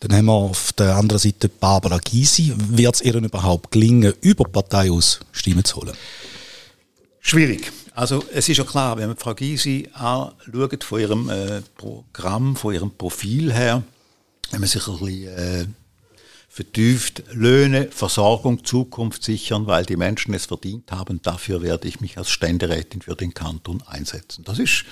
Dann 0.00 0.16
haben 0.16 0.26
wir 0.26 0.32
auf 0.32 0.72
der 0.72 0.96
anderen 0.96 1.18
Seite 1.18 1.50
Barbara 1.50 1.98
Gysi. 1.98 2.54
Wird 2.56 2.94
es 2.94 3.02
ihr 3.02 3.14
überhaupt 3.14 3.70
gelingen, 3.70 4.14
über 4.22 4.44
Partei 4.44 4.90
aus 4.90 5.20
Stimmen 5.30 5.64
zu 5.64 5.76
holen? 5.76 5.94
Schwierig. 7.20 7.70
Also 7.94 8.24
es 8.32 8.48
ist 8.48 8.56
ja 8.56 8.64
klar, 8.64 8.96
wenn 8.96 9.08
man 9.08 9.18
Frau 9.18 9.34
Gysi 9.34 9.90
anschaut 9.92 10.84
von 10.84 11.00
ihrem 11.00 11.28
äh, 11.28 11.60
Programm, 11.76 12.56
von 12.56 12.72
ihrem 12.72 12.90
Profil 12.92 13.52
her, 13.52 13.82
wenn 14.50 14.60
man 14.60 14.68
sich 14.68 14.86
ein 14.88 14.98
bisschen 14.98 15.28
äh, 15.28 15.66
vertieft 16.52 17.22
Löhne, 17.32 17.88
Versorgung, 17.92 18.64
Zukunft 18.64 19.22
sichern, 19.22 19.68
weil 19.68 19.86
die 19.86 19.96
Menschen 19.96 20.34
es 20.34 20.46
verdient 20.46 20.90
haben. 20.90 21.22
Dafür 21.22 21.62
werde 21.62 21.86
ich 21.86 22.00
mich 22.00 22.18
als 22.18 22.28
Ständerätin 22.28 23.02
für 23.02 23.14
den 23.14 23.32
Kanton 23.32 23.80
einsetzen. 23.86 24.42
Das 24.42 24.58
ist 24.58 24.84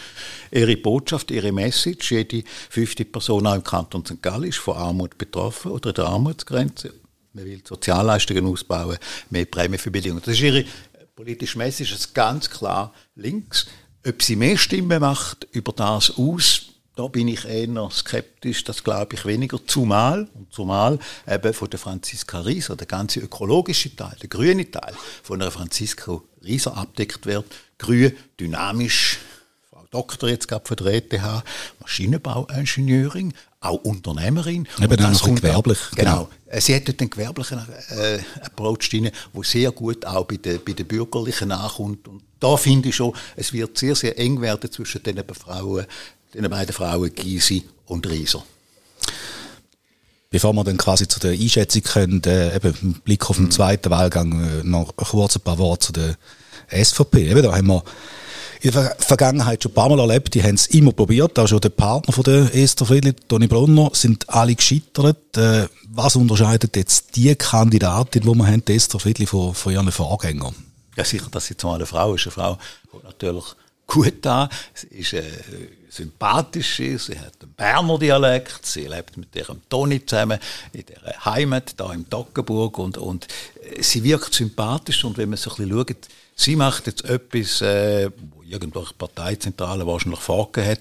ihre 0.53 0.77
Botschaft, 0.77 1.33
ihre 1.33 1.51
Message. 1.51 2.13
Jede 2.13 2.45
fünfte 2.71 3.05
Person 3.05 3.45
im 3.47 3.65
Kanton 3.65 4.07
St. 4.07 4.23
Gallen 4.23 4.45
ist 4.45 4.59
von 4.59 4.77
Armut 4.77 5.19
betroffen 5.19 5.73
oder 5.73 5.93
der 5.93 6.05
Armutsgrenze. 6.05 6.95
Man 7.33 7.45
will 7.45 7.61
Sozialleistungen 7.67 8.47
ausbauen, 8.47 8.97
mehr 9.31 9.45
Prämienverbilligungen. 9.45 10.23
Das 10.25 10.35
ist 10.35 10.41
ihre 10.41 10.65
politische 11.17 11.59
Message, 11.59 11.91
das 11.91 12.01
ist 12.01 12.15
ganz 12.15 12.49
klar 12.49 12.95
links. 13.17 13.67
Ob 14.07 14.23
sie 14.23 14.37
mehr 14.37 14.57
Stimmen 14.57 15.01
macht 15.01 15.49
über 15.51 15.73
das 15.73 16.17
aus, 16.17 16.68
da 16.99 17.07
bin 17.07 17.29
ich 17.29 17.45
eher 17.45 17.91
skeptisch, 17.93 18.65
das 18.65 18.83
glaube 18.83 19.15
ich 19.15 19.25
weniger. 19.25 19.65
Zumal, 19.65 20.29
und 20.35 20.53
zumal 20.53 20.99
eben 21.29 21.55
von 21.55 21.71
der 21.71 21.79
Franziska 21.79 22.41
Rieser, 22.41 22.75
der 22.75 22.89
ganze 22.89 23.21
ökologische 23.21 23.95
Teil, 23.95 24.17
der 24.21 24.29
grüne 24.29 24.69
Teil 24.69 24.95
von 25.23 25.39
der 25.39 25.53
Franziska 25.53 26.21
Rieser 26.45 26.77
abdeckt 26.77 27.25
wird. 27.25 27.47
Grün, 27.79 28.17
dynamisch, 28.41 29.21
Frau 29.71 29.85
Doktor 29.93 30.29
jetzt 30.29 30.49
gerade 30.49 30.67
von 30.67 30.77
der 30.77 30.95
ETH, 30.95 31.45
Maschinenbauingenieurin, 31.79 33.33
auch 33.61 33.77
Unternehmerin. 33.85 34.67
Eben 34.81 34.97
dann 34.97 35.13
noch 35.13 35.35
gewerblich. 35.37 35.79
Genau. 35.95 36.29
genau. 36.51 36.61
Sie 36.61 36.75
hat 36.75 37.01
den 37.01 37.11
gewerblichen 37.11 37.61
äh, 37.91 38.19
Approach 38.43 38.91
drin, 38.91 39.13
der 39.35 39.45
sehr 39.45 39.71
gut 39.71 40.05
auch 40.05 40.25
bei 40.25 40.37
den, 40.37 40.59
bei 40.65 40.73
den 40.73 40.87
Bürgerlichen 40.87 41.51
nachkommt. 41.51 42.09
Und 42.09 42.25
da 42.41 42.57
finde 42.57 42.89
ich 42.89 42.97
schon, 42.97 43.15
es 43.37 43.53
wird 43.53 43.79
sehr, 43.79 43.95
sehr 43.95 44.19
eng 44.19 44.41
werden 44.41 44.71
zwischen 44.71 45.03
den 45.05 45.23
Frauen 45.33 45.87
den 46.35 46.49
beiden 46.51 46.73
Frauen 46.73 47.15
Gysi 47.15 47.65
und 47.87 48.09
Rieser. 48.09 48.45
bevor 50.31 50.53
wir 50.53 50.65
dann 50.65 50.77
quasi 50.77 51.09
zu 51.09 51.21
der 51.21 51.33
Einschätzung 51.33 51.83
können, 51.83 52.23
äh, 52.25 52.55
eben 52.55 52.75
mit 52.83 53.05
Blick 53.05 53.31
auf 53.31 53.37
den 53.37 53.47
mhm. 53.47 53.51
zweiten 53.51 53.91
Wahlgang 53.91 54.61
äh, 54.61 54.65
noch 54.65 54.95
kurz 54.97 55.37
ein 55.37 55.43
paar 55.43 55.59
Worte 55.59 55.87
zu 55.87 55.93
der 55.93 56.17
SVP. 56.85 57.31
Eben, 57.31 57.43
da 57.43 57.57
haben 57.57 57.67
wir 57.67 57.83
in 58.61 58.73
der 58.73 58.97
Vergangenheit 58.99 59.63
schon 59.63 59.73
ein 59.73 59.75
paar 59.75 59.89
Mal 59.89 60.01
erlebt, 60.01 60.35
die 60.35 60.43
haben 60.43 60.57
es 60.57 60.67
immer 60.67 60.93
probiert, 60.93 61.39
auch 61.39 61.47
schon 61.47 61.61
der 61.61 61.69
Partner 61.69 62.13
von 62.13 62.25
der 62.25 62.55
Esther 62.55 62.87
Friedli, 62.87 63.15
Toni 63.15 63.47
Brunner, 63.47 63.91
sind 63.93 64.29
alle 64.29 64.55
gescheitert. 64.55 65.37
Äh, 65.37 65.69
was 65.91 66.17
unterscheidet 66.17 66.77
jetzt 66.77 67.17
die 67.17 67.35
Kandidatin, 67.35 68.23
die 68.23 68.35
wir 68.35 68.47
haben, 68.47 68.65
die 68.65 68.75
Esther 68.75 69.01
Friedli, 69.01 69.27
von, 69.27 69.55
von 69.55 69.73
ihren 69.73 69.91
Vorgängern? 69.93 70.55
Ja, 70.97 71.05
sicher, 71.05 71.29
dass 71.31 71.47
sie 71.47 71.57
zwar 71.57 71.77
eine 71.77 71.87
Frau 71.87 72.15
ist. 72.15 72.25
Eine 72.25 72.33
Frau, 72.33 72.59
die 72.93 73.07
natürlich 73.07 73.45
gut 73.87 74.27
an. 74.27 74.49
Sie 74.75 74.89
ist 74.89 75.13
äh, 75.13 75.23
sympathisch, 75.89 76.77
sie 76.77 77.19
hat 77.19 77.35
einen 77.43 77.53
Berner 77.57 77.99
Dialekt, 77.99 78.67
sie 78.67 78.87
lebt 78.87 79.17
mit 79.17 79.35
ihrem 79.35 79.61
Toni 79.69 80.05
zusammen 80.05 80.39
in 80.73 80.85
der 80.87 81.25
Heimat, 81.25 81.75
da 81.77 81.93
im 81.93 82.09
Toggenburg 82.09 82.79
und, 82.79 82.99
und 82.99 83.27
äh, 83.63 83.83
sie 83.83 84.03
wirkt 84.05 84.35
sympathisch 84.35 85.05
und 85.05 85.19
wenn 85.19 85.31
man 85.31 85.39
so 85.39 85.51
ein 85.51 85.57
bisschen 85.57 85.71
schaut, 85.73 86.09
sie 86.35 86.57
macht 86.57 86.87
jetzt 86.87 87.05
etwas, 87.05 87.61
äh, 87.63 88.11
wo 88.17 88.43
irgendwelche 88.43 88.95
Parteizentrale 88.95 89.87
wahrscheinlich 89.87 90.21
vorgegeben 90.21 90.71
hat. 90.71 90.81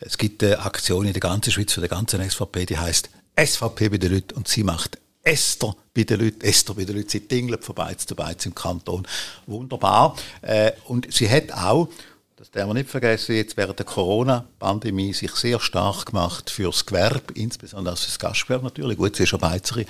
Es 0.00 0.18
gibt 0.18 0.42
eine 0.42 0.58
Aktion 0.60 1.06
in 1.06 1.12
der 1.12 1.20
ganzen 1.20 1.52
Schweiz 1.52 1.72
für 1.72 1.80
die 1.80 1.88
ganze 1.88 2.18
SVP, 2.18 2.66
die 2.66 2.78
heißt 2.78 3.10
SVP 3.38 3.88
bei 3.90 3.98
den 3.98 4.12
Leuten 4.12 4.34
und 4.34 4.48
sie 4.48 4.64
macht 4.64 4.98
Esther 5.22 5.74
bei 5.94 6.04
den 6.04 6.20
Leuten, 6.20 6.40
Esther 6.42 6.74
bei 6.74 6.84
den 6.84 6.96
Leuten, 6.96 7.08
sie 7.08 7.20
tingelt 7.20 7.64
von 7.64 7.74
Beiz 7.74 8.06
zu 8.06 8.14
Beiz 8.14 8.46
im 8.46 8.54
Kanton. 8.54 9.06
Wunderbar. 9.46 10.16
Äh, 10.42 10.72
und 10.84 11.12
sie 11.12 11.28
hat 11.28 11.52
auch, 11.52 11.88
das 12.36 12.50
darf 12.50 12.66
man 12.66 12.76
nicht 12.76 12.90
vergessen, 12.90 13.34
jetzt 13.34 13.56
während 13.56 13.78
der 13.78 13.86
Corona-Pandemie 13.86 15.14
sich 15.14 15.30
sehr 15.32 15.58
stark 15.58 16.06
gemacht 16.06 16.50
fürs 16.50 16.84
Gewerbe, 16.84 17.32
insbesondere 17.34 17.96
fürs 17.96 18.18
Gastgewerbe 18.18 18.64
natürlich. 18.64 18.98
Gut, 18.98 19.16
sie 19.16 19.24
ist 19.24 19.38
Beizerin. 19.38 19.86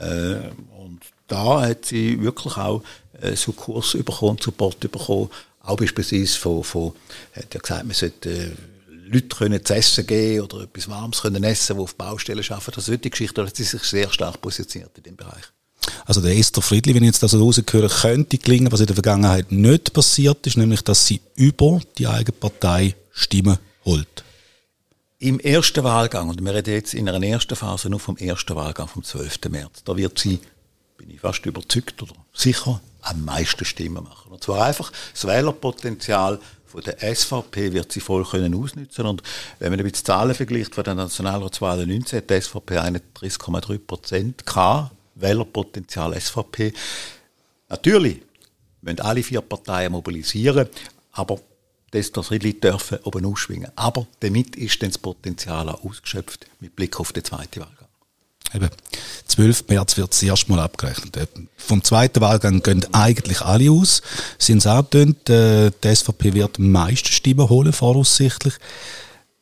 Äh, 0.00 0.36
und 0.82 1.00
da 1.28 1.60
hat 1.60 1.84
sie 1.84 2.20
wirklich 2.22 2.56
auch 2.56 2.82
äh, 3.20 3.36
so 3.36 3.52
Kurs 3.52 3.92
bekommen, 3.92 4.38
Support 4.38 4.80
bekommen. 4.80 5.28
Auch 5.60 5.76
beispielsweise 5.76 6.38
von, 6.38 6.64
von 6.64 6.92
hat 7.34 7.52
ja 7.52 7.60
gesagt, 7.60 7.84
man 7.84 7.94
sollte 7.94 8.30
äh, 8.30 8.50
Leute 8.88 9.28
können 9.28 9.62
zu 9.62 9.74
essen 9.74 10.06
geben 10.06 10.44
oder 10.44 10.62
etwas 10.62 10.88
Warmes 10.88 11.20
können 11.20 11.44
essen, 11.44 11.76
die 11.76 11.82
auf 11.82 11.94
Baustellen 11.94 12.44
arbeiten. 12.48 12.72
Das 12.74 12.88
ist 12.88 13.04
die 13.04 13.10
Geschichte, 13.10 13.34
da 13.34 13.46
hat 13.46 13.54
sie 13.54 13.64
sich 13.64 13.82
sehr 13.82 14.10
stark 14.10 14.40
positioniert 14.40 14.96
in 14.96 15.02
dem 15.02 15.16
Bereich. 15.16 15.52
Also 16.06 16.20
der 16.20 16.36
Esther 16.36 16.62
Friedli, 16.62 16.94
wenn 16.94 17.02
ich 17.02 17.08
jetzt 17.08 17.22
das 17.22 17.34
rausgehöre, 17.34 17.88
könnte 17.88 18.38
gelingen, 18.38 18.72
was 18.72 18.80
in 18.80 18.86
der 18.86 18.96
Vergangenheit 18.96 19.52
nicht 19.52 19.92
passiert 19.92 20.46
ist, 20.46 20.56
nämlich, 20.56 20.82
dass 20.82 21.06
sie 21.06 21.20
über 21.34 21.80
die 21.98 22.06
eigene 22.06 22.36
Partei 22.36 22.94
Stimmen 23.12 23.58
holt. 23.84 24.24
Im 25.18 25.38
ersten 25.38 25.84
Wahlgang, 25.84 26.28
und 26.28 26.44
wir 26.44 26.54
reden 26.54 26.74
jetzt 26.74 26.94
in 26.94 27.08
einer 27.08 27.24
ersten 27.24 27.54
Phase 27.54 27.88
nur 27.88 28.00
vom 28.00 28.16
ersten 28.16 28.56
Wahlgang 28.56 28.88
vom 28.88 29.04
12. 29.04 29.38
März, 29.50 29.84
da 29.84 29.96
wird 29.96 30.18
sie, 30.18 30.40
bin 30.96 31.10
ich 31.10 31.20
fast 31.20 31.46
überzeugt 31.46 32.02
oder 32.02 32.14
sicher, 32.34 32.80
am 33.02 33.24
meisten 33.24 33.64
Stimmen 33.64 34.04
machen. 34.04 34.32
Und 34.32 34.42
zwar 34.42 34.64
einfach 34.64 34.90
das 35.12 35.26
Wählerpotenzial 35.26 36.40
von 36.66 36.82
der 36.82 37.14
SVP 37.14 37.72
wird 37.72 37.92
sie 37.92 38.00
voll 38.00 38.24
können 38.24 38.54
ausnutzen 38.54 39.06
und 39.06 39.22
wenn 39.58 39.70
man 39.70 39.78
ein 39.78 39.84
bisschen 39.84 40.06
Zahlen 40.06 40.34
vergleicht 40.34 40.74
von 40.74 40.84
den 40.84 40.96
Nationalratswahlen 40.96 41.88
19 41.88 42.18
hat 42.18 42.30
die 42.30 42.40
SVP 42.40 42.78
31,3 42.78 43.78
Prozent 43.78 44.46
gehabt, 44.46 44.92
Wählerpotenzial 45.14 46.18
SVP. 46.18 46.72
Natürlich 47.68 48.22
müssen 48.80 49.00
alle 49.00 49.22
vier 49.22 49.40
Parteien 49.40 49.92
mobilisieren, 49.92 50.68
aber 51.12 51.40
das, 51.92 52.10
das 52.10 52.30
Rilli 52.30 52.58
dürfen 52.58 52.98
oben 53.04 53.24
ausschwingen. 53.26 53.70
Aber 53.76 54.06
damit 54.20 54.56
ist 54.56 54.82
dann 54.82 54.90
das 54.90 54.98
Potenzial 54.98 55.68
ausgeschöpft 55.68 56.46
mit 56.60 56.74
Blick 56.74 56.98
auf 56.98 57.12
den 57.12 57.24
zweiten 57.24 57.60
Wahlgang. 57.60 57.88
Eben, 58.54 58.68
12. 59.28 59.68
März 59.68 59.96
wird 59.96 60.12
das 60.12 60.22
erste 60.22 60.50
Mal 60.50 60.60
abgerechnet. 60.60 61.28
Vom 61.56 61.82
zweiten 61.82 62.20
Wahlgang 62.20 62.62
gehen 62.62 62.84
eigentlich 62.92 63.40
alle 63.40 63.70
aus. 63.70 64.02
Sie 64.38 64.52
haben 64.52 64.58
es 64.58 64.66
angetönt, 64.66 65.30
äh, 65.30 65.70
die 65.82 65.94
SVP 65.94 66.34
wird 66.34 66.58
die 66.58 66.62
meisten 66.62 67.08
Stimmen 67.08 67.48
holen, 67.48 67.72
voraussichtlich. 67.72 68.54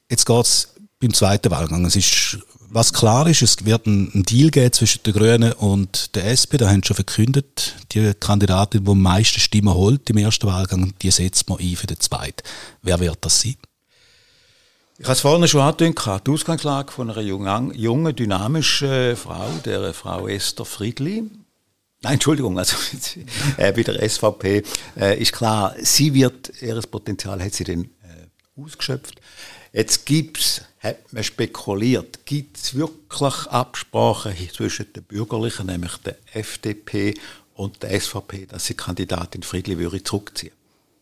Jetzt 0.08 0.26
geht 0.26 0.44
es 0.44 0.74
beim 1.00 1.12
zweiten 1.12 1.50
Wahlgang. 1.50 1.84
Es 1.86 1.96
ist 1.96 2.38
was 2.70 2.92
klar 2.92 3.26
ist, 3.26 3.42
es 3.42 3.64
wird 3.64 3.86
einen 3.86 4.22
Deal 4.22 4.50
geben 4.50 4.72
zwischen 4.72 5.02
den 5.02 5.12
Grünen 5.12 5.52
und 5.52 6.14
der 6.14 6.26
SP. 6.30 6.56
Da 6.56 6.70
haben 6.70 6.84
schon 6.84 6.94
verkündet, 6.94 7.74
die 7.92 8.12
Kandidatin, 8.14 8.84
die 8.84 8.90
am 8.90 9.02
meisten 9.02 9.40
Stimmen 9.40 9.74
holt 9.74 10.08
im 10.08 10.18
ersten 10.18 10.46
Wahlgang, 10.46 10.94
die 11.02 11.10
setzt 11.10 11.48
man 11.48 11.58
ein 11.58 11.76
für 11.76 11.88
den 11.88 12.00
zweiten. 12.00 12.42
Wer 12.82 13.00
wird 13.00 13.18
das 13.22 13.40
sein? 13.40 13.56
Ich 14.98 15.04
habe 15.04 15.14
es 15.14 15.20
vorhin 15.20 15.48
schon 15.48 15.62
angedeutet, 15.62 16.26
die 16.26 16.30
Ausgangslage 16.30 16.92
von 16.92 17.10
einer 17.10 17.22
jungen, 17.22 17.74
jungen 17.74 18.14
dynamischen 18.14 19.16
Frau, 19.16 19.48
der 19.64 19.92
Frau 19.94 20.28
Esther 20.28 20.64
Friedli. 20.64 21.24
Nein, 22.02 22.14
Entschuldigung, 22.14 22.58
also 22.58 22.76
äh, 23.56 23.72
bei 23.72 23.82
der 23.82 24.08
SVP 24.08 24.62
äh, 24.98 25.20
ist 25.20 25.32
klar, 25.32 25.74
sie 25.80 26.14
wird, 26.14 26.52
ihres 26.62 26.86
Potenzial 26.86 27.42
hat 27.42 27.54
sie 27.54 27.64
dann 27.64 27.84
äh, 27.84 28.60
ausgeschöpft. 28.60 29.20
Jetzt 29.72 30.06
gibt's, 30.06 30.62
hat 30.80 31.12
man 31.12 31.22
spekuliert, 31.22 32.24
gibt 32.24 32.56
es 32.56 32.74
wirklich 32.74 33.46
Absprachen 33.46 34.34
zwischen 34.52 34.92
den 34.94 35.04
Bürgerlichen, 35.04 35.66
nämlich 35.66 35.96
der 35.98 36.16
FDP 36.32 37.14
und 37.54 37.82
der 37.82 38.00
SVP, 38.00 38.46
dass 38.46 38.64
sie 38.64 38.74
Kandidatin 38.74 39.42
Friedli 39.42 39.78
würde 39.78 40.02
zurückziehen? 40.02 40.54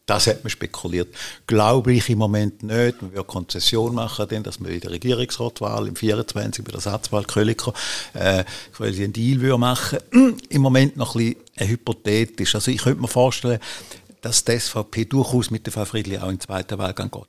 Das 0.05 0.27
hat 0.27 0.43
man 0.43 0.51
spekuliert. 0.51 1.15
Glaube 1.47 1.93
ich 1.93 2.09
im 2.09 2.19
Moment 2.19 2.63
nicht. 2.63 3.03
Man 3.03 3.13
wird 3.13 3.27
Konzession 3.27 3.95
machen, 3.95 4.27
denn, 4.27 4.43
dass 4.43 4.59
man 4.59 4.73
in 4.73 4.81
der 4.81 4.91
Regierungsratwahl 4.91 5.87
im 5.87 5.97
24 5.97 6.65
bei 6.65 6.73
der 6.73 6.81
Satzwahl 6.81 7.25
Köliker 7.25 7.75
äh, 8.15 8.43
quasi 8.73 9.05
einen 9.05 9.13
Deal 9.13 9.43
würde 9.43 9.59
machen. 9.59 9.99
Im 10.49 10.63
Moment 10.63 10.97
noch 10.97 11.15
ein 11.15 11.35
bisschen 11.35 11.69
hypothetisch. 11.69 12.55
Also 12.55 12.71
ich 12.71 12.79
könnte 12.85 13.03
mir 13.03 13.09
vorstellen, 13.09 13.61
dass 14.23 14.45
die 14.45 14.59
SVP 14.59 15.05
durchaus 15.05 15.51
mit 15.51 15.67
der 15.67 15.75
Frau 15.75 15.85
Friedli 15.85 16.17
auch 16.17 16.31
im 16.31 16.41
zweiten 16.41 16.79
Wahlgang 16.79 17.11
geht. 17.11 17.29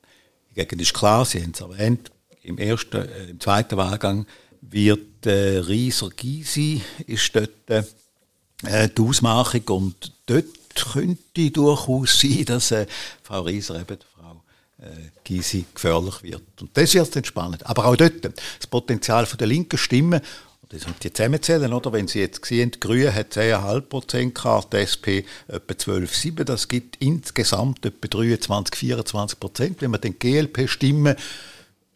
Die 0.50 0.54
Gegend 0.54 0.80
ist 0.80 0.94
klar, 0.94 1.26
Sie 1.26 1.42
haben 1.42 1.52
es 1.52 1.60
erwähnt, 1.60 2.10
im 2.42 2.58
ersten, 2.58 3.08
äh, 3.08 3.30
im 3.30 3.40
zweiten 3.40 3.76
Wahlgang 3.76 4.26
wird 4.60 5.26
äh, 5.26 5.58
Rieser 5.58 6.10
Gysi 6.10 6.82
ist 7.06 7.34
dort 7.34 7.50
äh, 7.70 8.88
die 8.88 9.02
Ausmachung 9.02 9.62
und 9.68 10.12
dort 10.26 10.44
könnte 10.74 11.50
durchaus 11.50 12.20
sein, 12.20 12.44
dass 12.44 12.70
äh, 12.70 12.86
Frau 13.22 13.42
Rieser 13.42 13.80
eben 13.80 13.98
Frau 14.14 14.42
äh, 14.78 15.10
Gysi 15.24 15.64
gefährlich 15.74 16.22
wird. 16.22 16.42
Und 16.60 16.70
das 16.74 16.94
wird 16.94 17.14
dann 17.14 17.24
spannend. 17.24 17.66
Aber 17.66 17.86
auch 17.86 17.96
dort, 17.96 18.24
das 18.24 18.66
Potenzial 18.68 19.26
von 19.26 19.38
der 19.38 19.46
linken 19.46 19.78
Stimmen, 19.78 20.20
das 20.68 20.82
sind 20.82 21.02
die 21.02 21.12
zusammenzählen, 21.12 21.72
oder? 21.72 21.92
Wenn 21.92 22.06
Sie 22.06 22.20
jetzt 22.20 22.44
sehen, 22.44 22.70
die 22.70 22.78
Grüne 22.78 23.12
hat 23.12 23.32
10,5 23.32 23.80
Prozent 23.80 24.34
gehabt, 24.36 24.72
die 24.72 24.76
SP 24.78 25.06
etwa 25.48 25.74
12,7%, 25.74 26.44
das 26.44 26.68
gibt 26.68 26.94
insgesamt 27.00 27.84
etwa 27.84 28.06
23, 28.06 28.76
24 28.76 29.40
Prozent. 29.40 29.82
Wenn 29.82 29.90
man 29.90 30.00
den 30.00 30.16
GLP-Stimmen, 30.16 31.16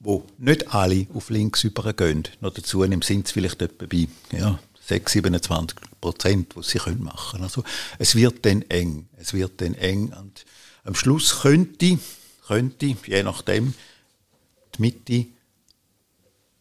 wo 0.04 0.24
nicht 0.38 0.72
alle 0.72 1.06
auf 1.14 1.30
links 1.30 1.64
übergehen, 1.64 2.24
noch 2.40 2.52
dazu 2.52 2.84
sind 3.02 3.26
es 3.26 3.32
vielleicht 3.32 3.60
etwa 3.62 3.86
bei, 3.86 4.06
ja, 4.32 4.58
6, 4.86 5.12
27 5.12 5.78
Prozent, 6.00 6.56
was 6.56 6.68
sie 6.68 6.78
können 6.78 7.02
machen. 7.02 7.42
Also 7.42 7.64
es 7.98 8.14
wird 8.14 8.44
dann 8.44 8.62
eng, 8.68 9.08
es 9.16 9.32
wird 9.32 9.60
dann 9.60 9.74
eng 9.74 10.12
und 10.12 10.44
am 10.84 10.94
Schluss 10.94 11.40
könnte, 11.40 11.98
könnte, 12.46 12.94
je 13.06 13.22
nachdem, 13.22 13.72
die 14.76 14.82
Mitte 14.82 15.26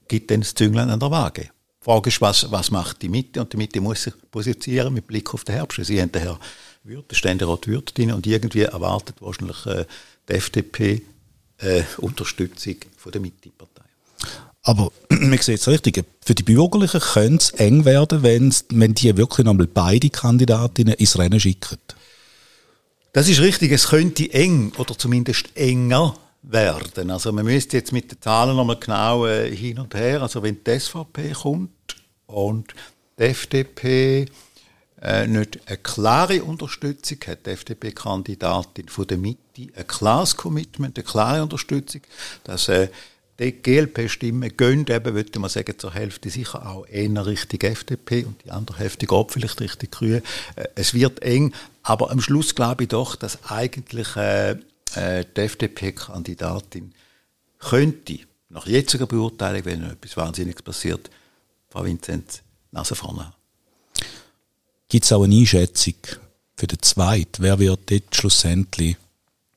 gibt 0.08 0.32
dann 0.32 0.40
das 0.42 0.56
Zünglein 0.56 0.90
an 0.90 1.00
der 1.00 1.12
Waage. 1.12 1.42
Die 1.82 1.86
Frage 1.86 2.10
ist, 2.10 2.22
was, 2.22 2.50
was 2.50 2.72
macht 2.72 3.02
die 3.02 3.10
Mitte? 3.10 3.42
Und 3.42 3.52
die 3.52 3.58
Mitte 3.58 3.82
muss 3.82 4.04
sich 4.04 4.14
positionieren 4.32 4.94
mit 4.94 5.06
Blick 5.06 5.34
auf 5.34 5.44
den 5.44 5.56
Herbst. 5.56 5.84
Sie 5.84 6.02
haben 6.02 6.14
den 6.14 6.22
Herrn 6.22 6.40
Würth, 6.86 7.12
den 7.12 7.16
Ständerat 7.16 7.68
Würth 7.68 7.98
drin 7.98 8.14
und 8.14 8.26
irgendwie 8.26 8.62
erwartet 8.62 9.18
wahrscheinlich 9.20 9.66
äh, 9.66 9.86
die 10.30 10.34
FDP 10.34 11.02
äh, 11.60 11.84
Unterstützung 11.98 12.76
von 12.98 13.12
der 13.12 13.22
Mitte-Partei. 13.22 13.84
Aber 14.64 14.92
man 15.10 15.38
sieht 15.38 15.60
es 15.60 15.68
richtig, 15.68 16.04
für 16.26 16.36
die 16.36 16.44
Bürgerlichen 16.44 17.02
könnte 17.02 17.44
es 17.44 17.52
eng 17.52 17.86
werden, 17.86 18.24
wenn 18.24 18.94
die 18.94 19.18
wirklich 19.18 19.46
nochmal 19.46 19.68
beide 19.68 20.10
Kandidatinnen 20.10 20.96
ins 20.96 21.18
Rennen 21.18 21.40
schicken. 21.40 21.78
Das 23.12 23.30
ist 23.30 23.42
richtig, 23.42 23.72
es 23.72 23.90
könnte 23.90 24.32
eng 24.34 24.72
oder 24.78 24.98
zumindest 24.98 25.56
enger 25.56 26.16
werden. 26.42 27.12
Also 27.12 27.32
man 27.32 27.46
müsste 27.46 27.78
jetzt 27.78 27.92
mit 27.92 28.12
den 28.12 28.22
Zahlen 28.22 28.56
nochmal 28.56 28.78
genau 28.80 29.26
äh, 29.26 29.56
hin 29.56 29.80
und 29.80 29.94
her, 29.94 30.22
also 30.22 30.42
wenn 30.42 30.64
die 30.64 30.80
SVP 30.80 31.32
kommt 31.32 31.96
und 32.26 32.74
die 33.20 33.24
FDP 33.24 34.26
äh, 35.04 35.28
nicht 35.28 35.60
eine 35.68 35.78
klare 35.78 36.44
Unterstützung 36.44 37.18
hat, 37.28 37.46
die 37.46 37.52
FDP-Kandidatin 37.52 38.88
von 38.88 39.06
der 39.06 39.18
Mitte, 39.18 39.68
ein 39.76 39.86
klares 39.86 40.38
Commitment, 40.38 40.98
eine 40.98 41.04
klare 41.04 41.44
Unterstützung, 41.44 42.02
dass 42.46 42.70
äh, 42.70 42.88
die 43.38 43.52
GLP-Stimmen 43.52 44.56
gehen 44.56 44.86
eben, 44.88 45.14
würde 45.14 45.40
man 45.40 45.50
sagen, 45.50 45.78
zur 45.78 45.94
Hälfte 45.94 46.30
sicher 46.30 46.66
auch 46.66 46.88
eher 46.88 47.26
Richtung 47.26 47.60
FDP 47.60 48.24
und 48.24 48.46
die 48.46 48.52
andere 48.52 48.78
Hälfte 48.78 49.06
geht 49.06 49.32
vielleicht 49.32 49.60
Richtung 49.60 49.92
Grüne. 49.92 50.24
Äh, 50.56 50.68
es 50.76 50.94
wird 50.94 51.22
eng, 51.22 51.54
aber 51.82 52.10
am 52.10 52.22
Schluss 52.22 52.56
glaube 52.56 52.84
ich 52.84 52.90
doch, 52.90 53.18
dass 53.18 53.44
eigentlich 53.52 54.16
äh, 54.16 54.52
äh 54.96 55.26
die 55.36 55.42
FDP-Kandidatin 55.42 56.94
könnte, 57.60 58.20
nach 58.48 58.68
jetziger 58.68 59.08
Beurteilung, 59.08 59.66
wenn 59.66 59.84
etwas 59.84 60.16
Wahnsinniges 60.16 60.62
passiert, 60.62 61.10
Frau 61.70 61.84
Vinzenz 61.84 62.42
Nase 62.72 62.96
vorne 62.96 63.26
haben. 63.26 63.43
Gibt 64.94 65.06
es 65.06 65.12
auch 65.12 65.24
eine 65.24 65.36
Einschätzung 65.36 65.96
für 66.56 66.68
den 66.68 66.80
Zweiten? 66.84 67.42
Wer 67.42 67.58
wird 67.58 67.90
dort 67.90 68.16
schlussendlich 68.16 68.96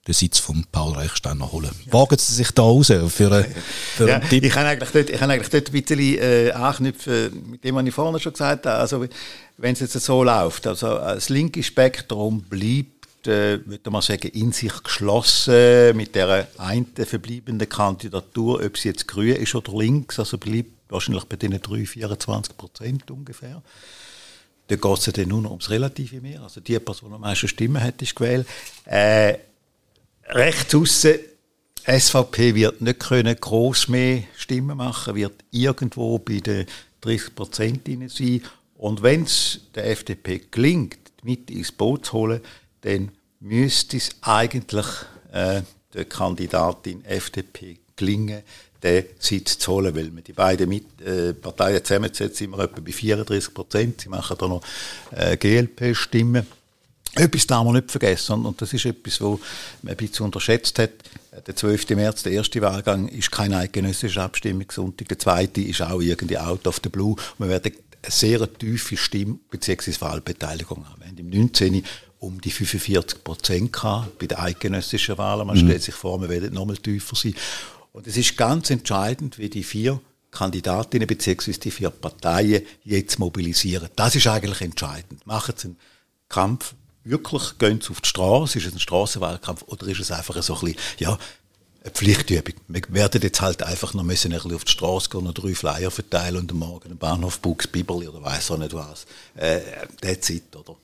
den 0.07 0.14
Sitz 0.14 0.38
von 0.38 0.64
Paul 0.73 0.95
Reichsteiner 0.95 1.52
holen? 1.52 1.73
Wagen 1.90 2.16
Sie 2.16 2.33
sich 2.33 2.52
da 2.52 2.62
raus 2.62 2.87
für, 2.87 3.00
einen, 3.31 3.55
für 3.97 4.09
ja, 4.09 4.14
einen 4.16 4.31
Tipp? 4.31 4.43
Ich 4.43 4.52
kann 4.55 4.64
eigentlich 4.64 4.88
dort, 4.93 5.11
ich 5.11 5.19
kann 5.19 5.31
eigentlich 5.31 5.50
dort 5.50 5.69
ein 5.69 5.73
bisschen 5.73 6.19
äh, 6.19 6.52
anknüpfen 6.52 7.50
mit 7.50 7.62
dem, 7.64 7.75
was 7.75 7.85
ich 7.85 7.93
vorhin 7.93 8.19
schon 8.19 8.33
gesagt 8.33 8.64
habe. 8.64 8.78
Also, 8.78 9.07
wenn 9.59 9.75
es 9.75 9.81
jetzt 9.81 9.93
so 9.93 10.25
läuft, 10.25 10.66
also 10.66 10.87
das 10.87 11.28
linke 11.28 11.62
Spektrum 11.62 12.40
bleibt, 12.40 13.26
äh, 13.26 13.61
würde 13.66 13.90
man 13.90 14.00
sagen, 14.00 14.28
in 14.28 14.52
sich 14.52 14.83
geschlossen 14.83 15.95
mit 15.99 16.14
der 16.14 16.49
einen 16.57 16.87
verbleibenden 16.95 17.69
Kandidatur, 17.69 18.64
ob 18.64 18.78
sie 18.78 18.88
jetzt 18.88 19.07
grün 19.07 19.37
ist 19.37 19.55
oder 19.55 19.76
links, 19.76 20.19
also 20.19 20.38
bleibt 20.38 20.71
wahrscheinlich 20.88 21.25
bei 21.25 21.37
den 21.37 21.61
3, 21.61 21.85
24 21.85 22.57
Prozent 22.57 23.11
ungefähr. 23.11 23.61
Da 24.68 24.76
geht 24.76 24.99
es 24.99 25.06
ja 25.06 25.12
dann 25.12 25.28
nur 25.28 25.42
noch 25.42 25.50
ums 25.50 25.70
relative 25.70 26.20
Mehr. 26.20 26.42
Also 26.42 26.61
die 26.61 26.78
Person, 26.78 27.11
die 27.11 27.14
am 27.14 27.20
meisten 27.20 27.49
Stimmen 27.49 27.82
hat, 27.82 28.02
ist 28.02 28.16
gewählt. 28.16 28.46
Äh, 28.85 29.38
rechts 30.28 30.75
aussen, 30.75 31.14
SVP 31.87 32.54
wird 32.56 32.80
nicht 32.80 32.99
können 32.99 33.37
gross 33.40 33.87
mehr 33.87 34.25
Stimmen 34.37 34.76
machen, 34.76 35.14
wird 35.14 35.44
irgendwo 35.52 36.18
bei 36.18 36.40
den 36.40 36.66
30 37.02 37.35
Prozent 37.35 37.88
sein. 38.11 38.42
Und 38.76 39.02
wenn 39.02 39.23
es 39.23 39.61
der 39.75 39.90
FDP 39.90 40.42
gelingt, 40.50 40.99
Mitte 41.23 41.52
ins 41.52 41.70
Boot 41.70 42.06
zu 42.06 42.12
holen, 42.14 42.40
dann 42.80 43.12
müsste 43.40 43.96
es 43.96 44.11
eigentlich 44.23 44.87
äh, 45.32 45.62
der 45.94 46.04
Kandidatin 46.04 47.04
FDP 47.04 47.78
gelingen, 47.94 48.42
den 48.87 49.05
Sitz 49.19 49.59
zu 49.59 49.73
holen, 49.73 49.95
weil 49.95 50.14
wir 50.14 50.23
die 50.23 50.33
beiden 50.33 50.69
mit, 50.69 51.00
äh, 51.00 51.35
Parteien 51.35 51.85
zusammensetzen, 51.85 52.35
sind 52.35 52.50
wir 52.50 52.64
etwa 52.64 52.81
bei 52.81 52.93
34 52.93 53.55
Prozent. 53.55 54.00
Sie 54.00 54.09
machen 54.09 54.37
da 54.38 54.49
noch 54.49 54.62
äh, 55.11 55.37
GLP-Stimmen. 55.37 56.47
Etwas 57.14 57.47
darf 57.47 57.64
man 57.64 57.75
nicht 57.75 57.90
vergessen, 57.90 58.45
und 58.45 58.61
das 58.61 58.75
ist 58.75 58.85
etwas, 58.85 59.21
was 59.23 59.38
man 59.83 59.93
ein 59.93 59.97
bisschen 59.97 60.26
unterschätzt 60.26 60.78
hat. 60.78 60.90
Der 61.47 61.57
12. 61.57 61.90
März, 61.90 62.23
der 62.23 62.33
erste 62.33 62.61
Wahlgang, 62.61 63.09
ist 63.09 63.31
kein 63.31 63.55
eidgenössischer 63.55 64.23
Abstimmungssonntag. 64.23 65.09
Der 65.09 65.19
zweite 65.19 65.62
ist 65.62 65.81
auch 65.81 66.00
irgendwie 66.00 66.38
out 66.38 66.66
of 66.66 66.81
the 66.83 66.90
blue. 66.90 67.16
wir 67.38 67.49
werden 67.49 67.73
eine 68.02 68.12
sehr 68.12 68.52
tiefe 68.59 68.97
Stimm- 68.97 69.40
bzw. 69.50 69.95
Wahlbeteiligung 70.00 70.87
haben. 70.88 71.00
Wir 71.00 71.09
haben 71.09 71.19
im 71.19 71.31
19. 71.31 71.83
um 72.19 72.40
die 72.40 72.50
45 72.50 73.25
Prozent 73.25 73.73
bei 74.19 74.26
den 74.26 74.38
eidgenössischen 74.38 75.19
Wahlen. 75.19 75.47
Man 75.47 75.57
mhm. 75.57 75.66
stellt 75.66 75.83
sich 75.83 75.95
vor, 75.95 76.21
wir 76.21 76.28
werden 76.28 76.55
nochmal 76.55 76.76
tiefer 76.76 77.16
sein. 77.16 77.35
Und 77.97 78.07
es 78.07 78.19
ist 78.19 78.37
ganz 78.37 78.69
entscheidend, 78.69 79.38
wie 79.38 79.49
die 79.49 79.65
vier 79.65 80.03
Kandidatinnen 80.31 81.07
bzw. 81.07 81.53
die 81.53 81.71
vier 81.71 81.88
Parteien 81.88 82.62
jetzt 82.85 83.19
mobilisieren. 83.19 83.88
Das 83.97 84.15
ist 84.15 84.26
eigentlich 84.26 84.61
entscheidend. 84.61 85.26
Machen 85.26 85.55
sie 85.57 85.69
einen 85.69 85.76
Kampf 86.29 86.75
wirklich, 87.05 87.57
gehen 87.57 87.81
sie 87.81 87.88
auf 87.88 88.03
die 88.03 88.09
Straße, 88.11 88.59
ist 88.59 88.67
es 88.67 88.75
ein 88.75 88.81
Straßenwahlkampf 88.81 89.62
oder 89.62 89.87
ist 89.87 90.00
es 90.00 90.11
einfach 90.11 90.43
so 90.43 90.57
ein 90.57 90.61
bisschen, 90.61 90.76
ja, 90.99 91.17
eine 91.83 91.91
Pflichtübung. 91.91 92.53
Wir 92.69 92.83
werden 92.91 93.23
jetzt 93.23 93.41
halt 93.41 93.62
einfach 93.62 93.95
noch 93.95 94.03
müssen 94.05 94.31
ein 94.31 94.38
bisschen 94.41 94.55
auf 94.55 94.65
die 94.65 94.73
Straße 94.73 95.09
gehen 95.09 95.26
und 95.26 95.43
drei 95.43 95.55
Flyer 95.55 95.91
verteilen 95.91 96.37
und 96.37 96.53
am 96.53 96.59
Morgen 96.59 96.91
einen 96.91 96.99
Bahnhof 96.99 97.38
Buchs, 97.38 97.67
Bibeli 97.67 98.09
oder 98.09 98.23
weiß 98.23 98.50
auch 98.50 98.59
nicht 98.59 98.75
was. 98.75 99.07
Äh, 99.37 99.61
that's 100.03 100.29
it, 100.29 100.55
oder? 100.55 100.76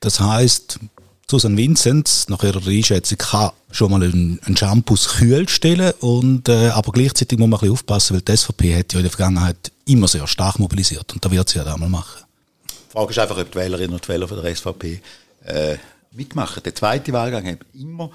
Das 0.00 0.18
heißt, 0.18 0.80
Susan 1.28 1.56
Vinzenz, 1.56 2.28
nach 2.28 2.44
ihrer 2.44 2.64
Einschätzung, 2.64 3.18
kann 3.18 3.50
schon 3.72 3.90
mal 3.90 4.02
einen, 4.02 4.40
einen 4.44 4.54
Campus 4.54 5.08
kühl 5.08 5.48
stellen, 5.48 5.92
und, 5.98 6.48
äh, 6.48 6.68
aber 6.68 6.92
gleichzeitig 6.92 7.36
muss 7.38 7.48
man 7.48 7.58
ein 7.58 7.60
bisschen 7.60 7.72
aufpassen, 7.72 8.14
weil 8.14 8.22
die 8.22 8.36
SVP 8.36 8.78
hat 8.78 8.92
ja 8.92 9.00
in 9.00 9.04
der 9.04 9.10
Vergangenheit 9.10 9.72
immer 9.86 10.06
sehr 10.06 10.26
stark 10.28 10.60
mobilisiert 10.60 11.12
und 11.12 11.24
da 11.24 11.30
wird 11.30 11.48
sie 11.48 11.58
ja 11.58 11.64
da 11.64 11.76
mal 11.76 11.88
machen. 11.88 12.24
Die 12.68 12.92
Frage 12.92 13.10
ist 13.10 13.18
einfach, 13.18 13.38
ob 13.38 13.50
die 13.50 13.58
Wählerinnen 13.58 13.94
und 13.94 14.08
Wähler 14.08 14.28
von 14.28 14.40
der 14.40 14.54
SVP 14.54 15.00
äh, 15.44 15.76
mitmachen. 16.12 16.62
Der 16.62 16.74
zweite 16.74 17.12
Wahlgang 17.12 17.46
hat 17.46 17.58
immer 17.74 18.10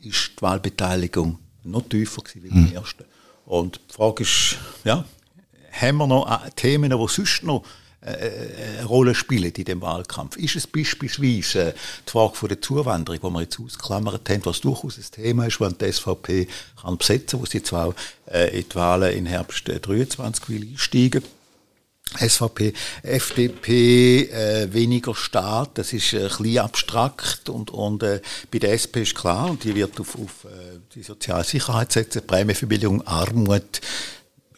ist 0.00 0.32
die 0.38 0.42
Wahlbeteiligung 0.42 1.38
noch 1.64 1.82
tiefer 1.88 2.22
gewesen 2.22 2.44
wie 2.44 2.48
im 2.48 2.72
ersten. 2.72 3.04
Und 3.44 3.80
die 3.90 3.94
Frage 3.94 4.22
ist, 4.22 4.56
ja, 4.84 5.04
haben 5.72 5.96
wir 5.96 6.06
noch 6.06 6.30
äh, 6.30 6.50
Themen, 6.54 6.90
die 6.90 7.08
sonst 7.08 7.42
noch 7.42 7.64
eine 8.04 8.84
Rolle 8.84 9.14
spielen 9.14 9.52
in 9.52 9.64
dem 9.64 9.80
Wahlkampf. 9.80 10.36
Ist 10.36 10.56
es 10.56 10.66
beispielsweise 10.66 11.70
äh, 11.70 11.74
die 12.06 12.10
Frage 12.10 12.48
der 12.48 12.60
Zuwanderung, 12.60 13.20
die 13.20 13.30
wir 13.30 13.42
jetzt 13.42 13.60
ausklammert 13.60 14.28
haben, 14.28 14.44
was 14.44 14.60
durchaus 14.60 14.98
ein 14.98 15.04
Thema 15.10 15.46
ist, 15.46 15.60
wenn 15.60 15.76
die 15.78 15.92
SVP 15.92 16.48
kann 16.80 16.98
besetzen, 16.98 17.40
wo 17.40 17.46
sie 17.46 17.62
zwar 17.62 17.94
äh, 18.26 18.58
in 18.58 18.68
die 18.68 18.74
Wahlen 18.74 19.16
im 19.16 19.26
Herbst 19.26 19.64
23 19.68 20.48
will 20.48 20.68
einsteigen 20.72 21.22
SVP, 22.18 22.74
FDP, 23.02 24.28
äh, 24.30 24.72
weniger 24.72 25.14
Staat, 25.14 25.78
das 25.78 25.92
ist 25.92 26.12
äh, 26.12 26.18
ein 26.18 26.28
bisschen 26.28 26.58
abstrakt 26.58 27.48
und, 27.48 27.70
und 27.70 28.02
äh, 28.02 28.20
bei 28.50 28.58
der 28.58 28.72
SP 28.76 29.02
ist 29.02 29.14
klar, 29.14 29.50
und 29.50 29.64
die 29.64 29.74
wird 29.74 29.98
auf, 29.98 30.16
auf 30.16 30.44
äh, 30.44 30.78
die 30.94 31.02
soziale 31.02 31.44
Sicherheit 31.44 31.92
setzen, 31.92 32.26
Prämienverbilligung, 32.26 33.06
Armut, 33.06 33.80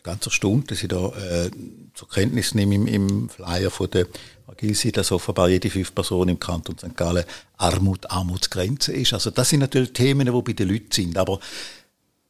ganz 0.03 0.27
erstaunt, 0.27 0.71
dass 0.71 0.83
ich 0.83 0.89
da 0.89 1.09
äh, 1.11 1.51
zur 1.95 2.09
Kenntnis 2.09 2.55
nehme 2.55 2.75
im, 2.75 2.87
im 2.87 3.29
Flyer 3.29 3.71
von 3.71 3.91
der 3.91 4.07
Agilsi, 4.47 4.93
dass 4.93 5.13
offenbar 5.13 5.49
jede 5.49 5.71
fünf 5.71 5.95
Personen 5.95 6.31
im 6.31 6.41
Kanton 6.41 6.77
St. 6.77 6.97
Gallen 6.97 7.25
Armut, 7.57 8.11
Armutsgrenze 8.11 8.93
ist. 8.93 9.13
Also 9.13 9.31
das 9.31 9.49
sind 9.49 9.61
natürlich 9.61 9.93
Themen, 9.93 10.27
die 10.27 10.43
bei 10.43 10.53
den 10.53 10.69
Leuten 10.69 10.93
sind, 10.93 11.17
aber 11.17 11.39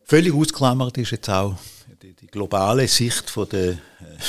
völlig 0.05 0.35
ausklammert 0.35 0.98
ist 0.98 1.11
jetzt 1.11 1.29
auch 1.31 1.57
die, 2.04 2.12
die 2.12 2.26
globale 2.26 2.86
Sicht 2.86 3.30
von 3.30 3.48
der, 3.48 3.72
äh, 3.72 3.76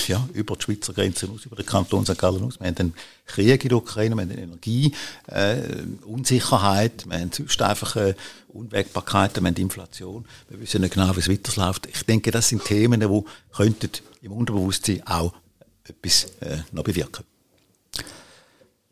ja, 0.07 0.27
über 0.33 0.55
die 0.55 0.63
Schweizer 0.63 0.93
Grenzen 0.93 1.29
aus, 1.31 1.45
über 1.45 1.57
den 1.57 1.65
Kanton 1.65 2.05
St. 2.05 2.17
Gallen 2.17 2.43
aus. 2.43 2.59
Wir 2.59 2.67
haben 2.67 2.75
den 2.75 2.93
Krieg 3.25 3.63
in 3.63 3.69
der 3.69 3.77
Ukraine, 3.77 4.15
wir 4.15 4.21
haben 4.21 4.31
Energie, 4.31 4.93
äh, 5.27 5.57
wir 6.05 7.19
haben 7.19 7.31
sonst 7.31 7.61
einfach 7.61 7.95
äh, 7.97 8.15
Unwägbarkeiten, 8.49 9.43
wir 9.43 9.49
haben 9.49 9.57
Inflation. 9.57 10.25
Wir 10.49 10.59
wissen 10.61 10.81
nicht 10.81 10.93
genau, 10.93 11.13
wie 11.15 11.19
es 11.19 11.29
weiterläuft. 11.29 11.87
Ich 11.87 12.03
denke, 12.03 12.31
das 12.31 12.49
sind 12.49 12.63
Themen, 12.63 13.01
die 13.01 13.23
könnten 13.53 13.89
im 14.21 14.31
Unterbewusstsein 14.31 15.05
auch 15.05 15.33
etwas 15.83 16.25
äh, 16.39 16.59
noch 16.71 16.83
bewirken. 16.83 17.25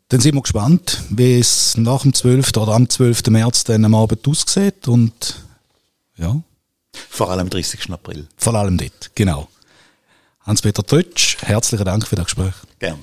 Dann 0.10 0.19
sind 0.19 0.36
wir 0.36 0.41
gespannt, 0.41 1.02
wie 1.10 1.39
es 1.39 1.78
nach 1.78 2.02
dem 2.02 2.13
12. 2.13 2.58
oder 2.58 2.74
am 2.74 2.89
12. 2.89 3.28
März 3.28 3.63
dann 3.63 3.86
am 3.86 3.96
Abend 3.96 4.28
aussieht 4.28 4.88
und 4.88 5.41
ja, 6.17 6.41
vor 7.10 7.30
allem 7.30 7.42
am 7.42 7.50
30. 7.50 7.92
April. 7.92 8.28
Vor 8.38 8.56
allem 8.56 8.78
dort, 8.78 9.12
genau. 9.16 9.48
Hans-Peter 10.42 10.86
Trötsch, 10.86 11.38
herzlichen 11.42 11.86
Dank 11.86 12.08
für 12.08 12.16
das 12.16 12.26
Gespräch. 12.26 12.54
Gerne. 12.80 13.00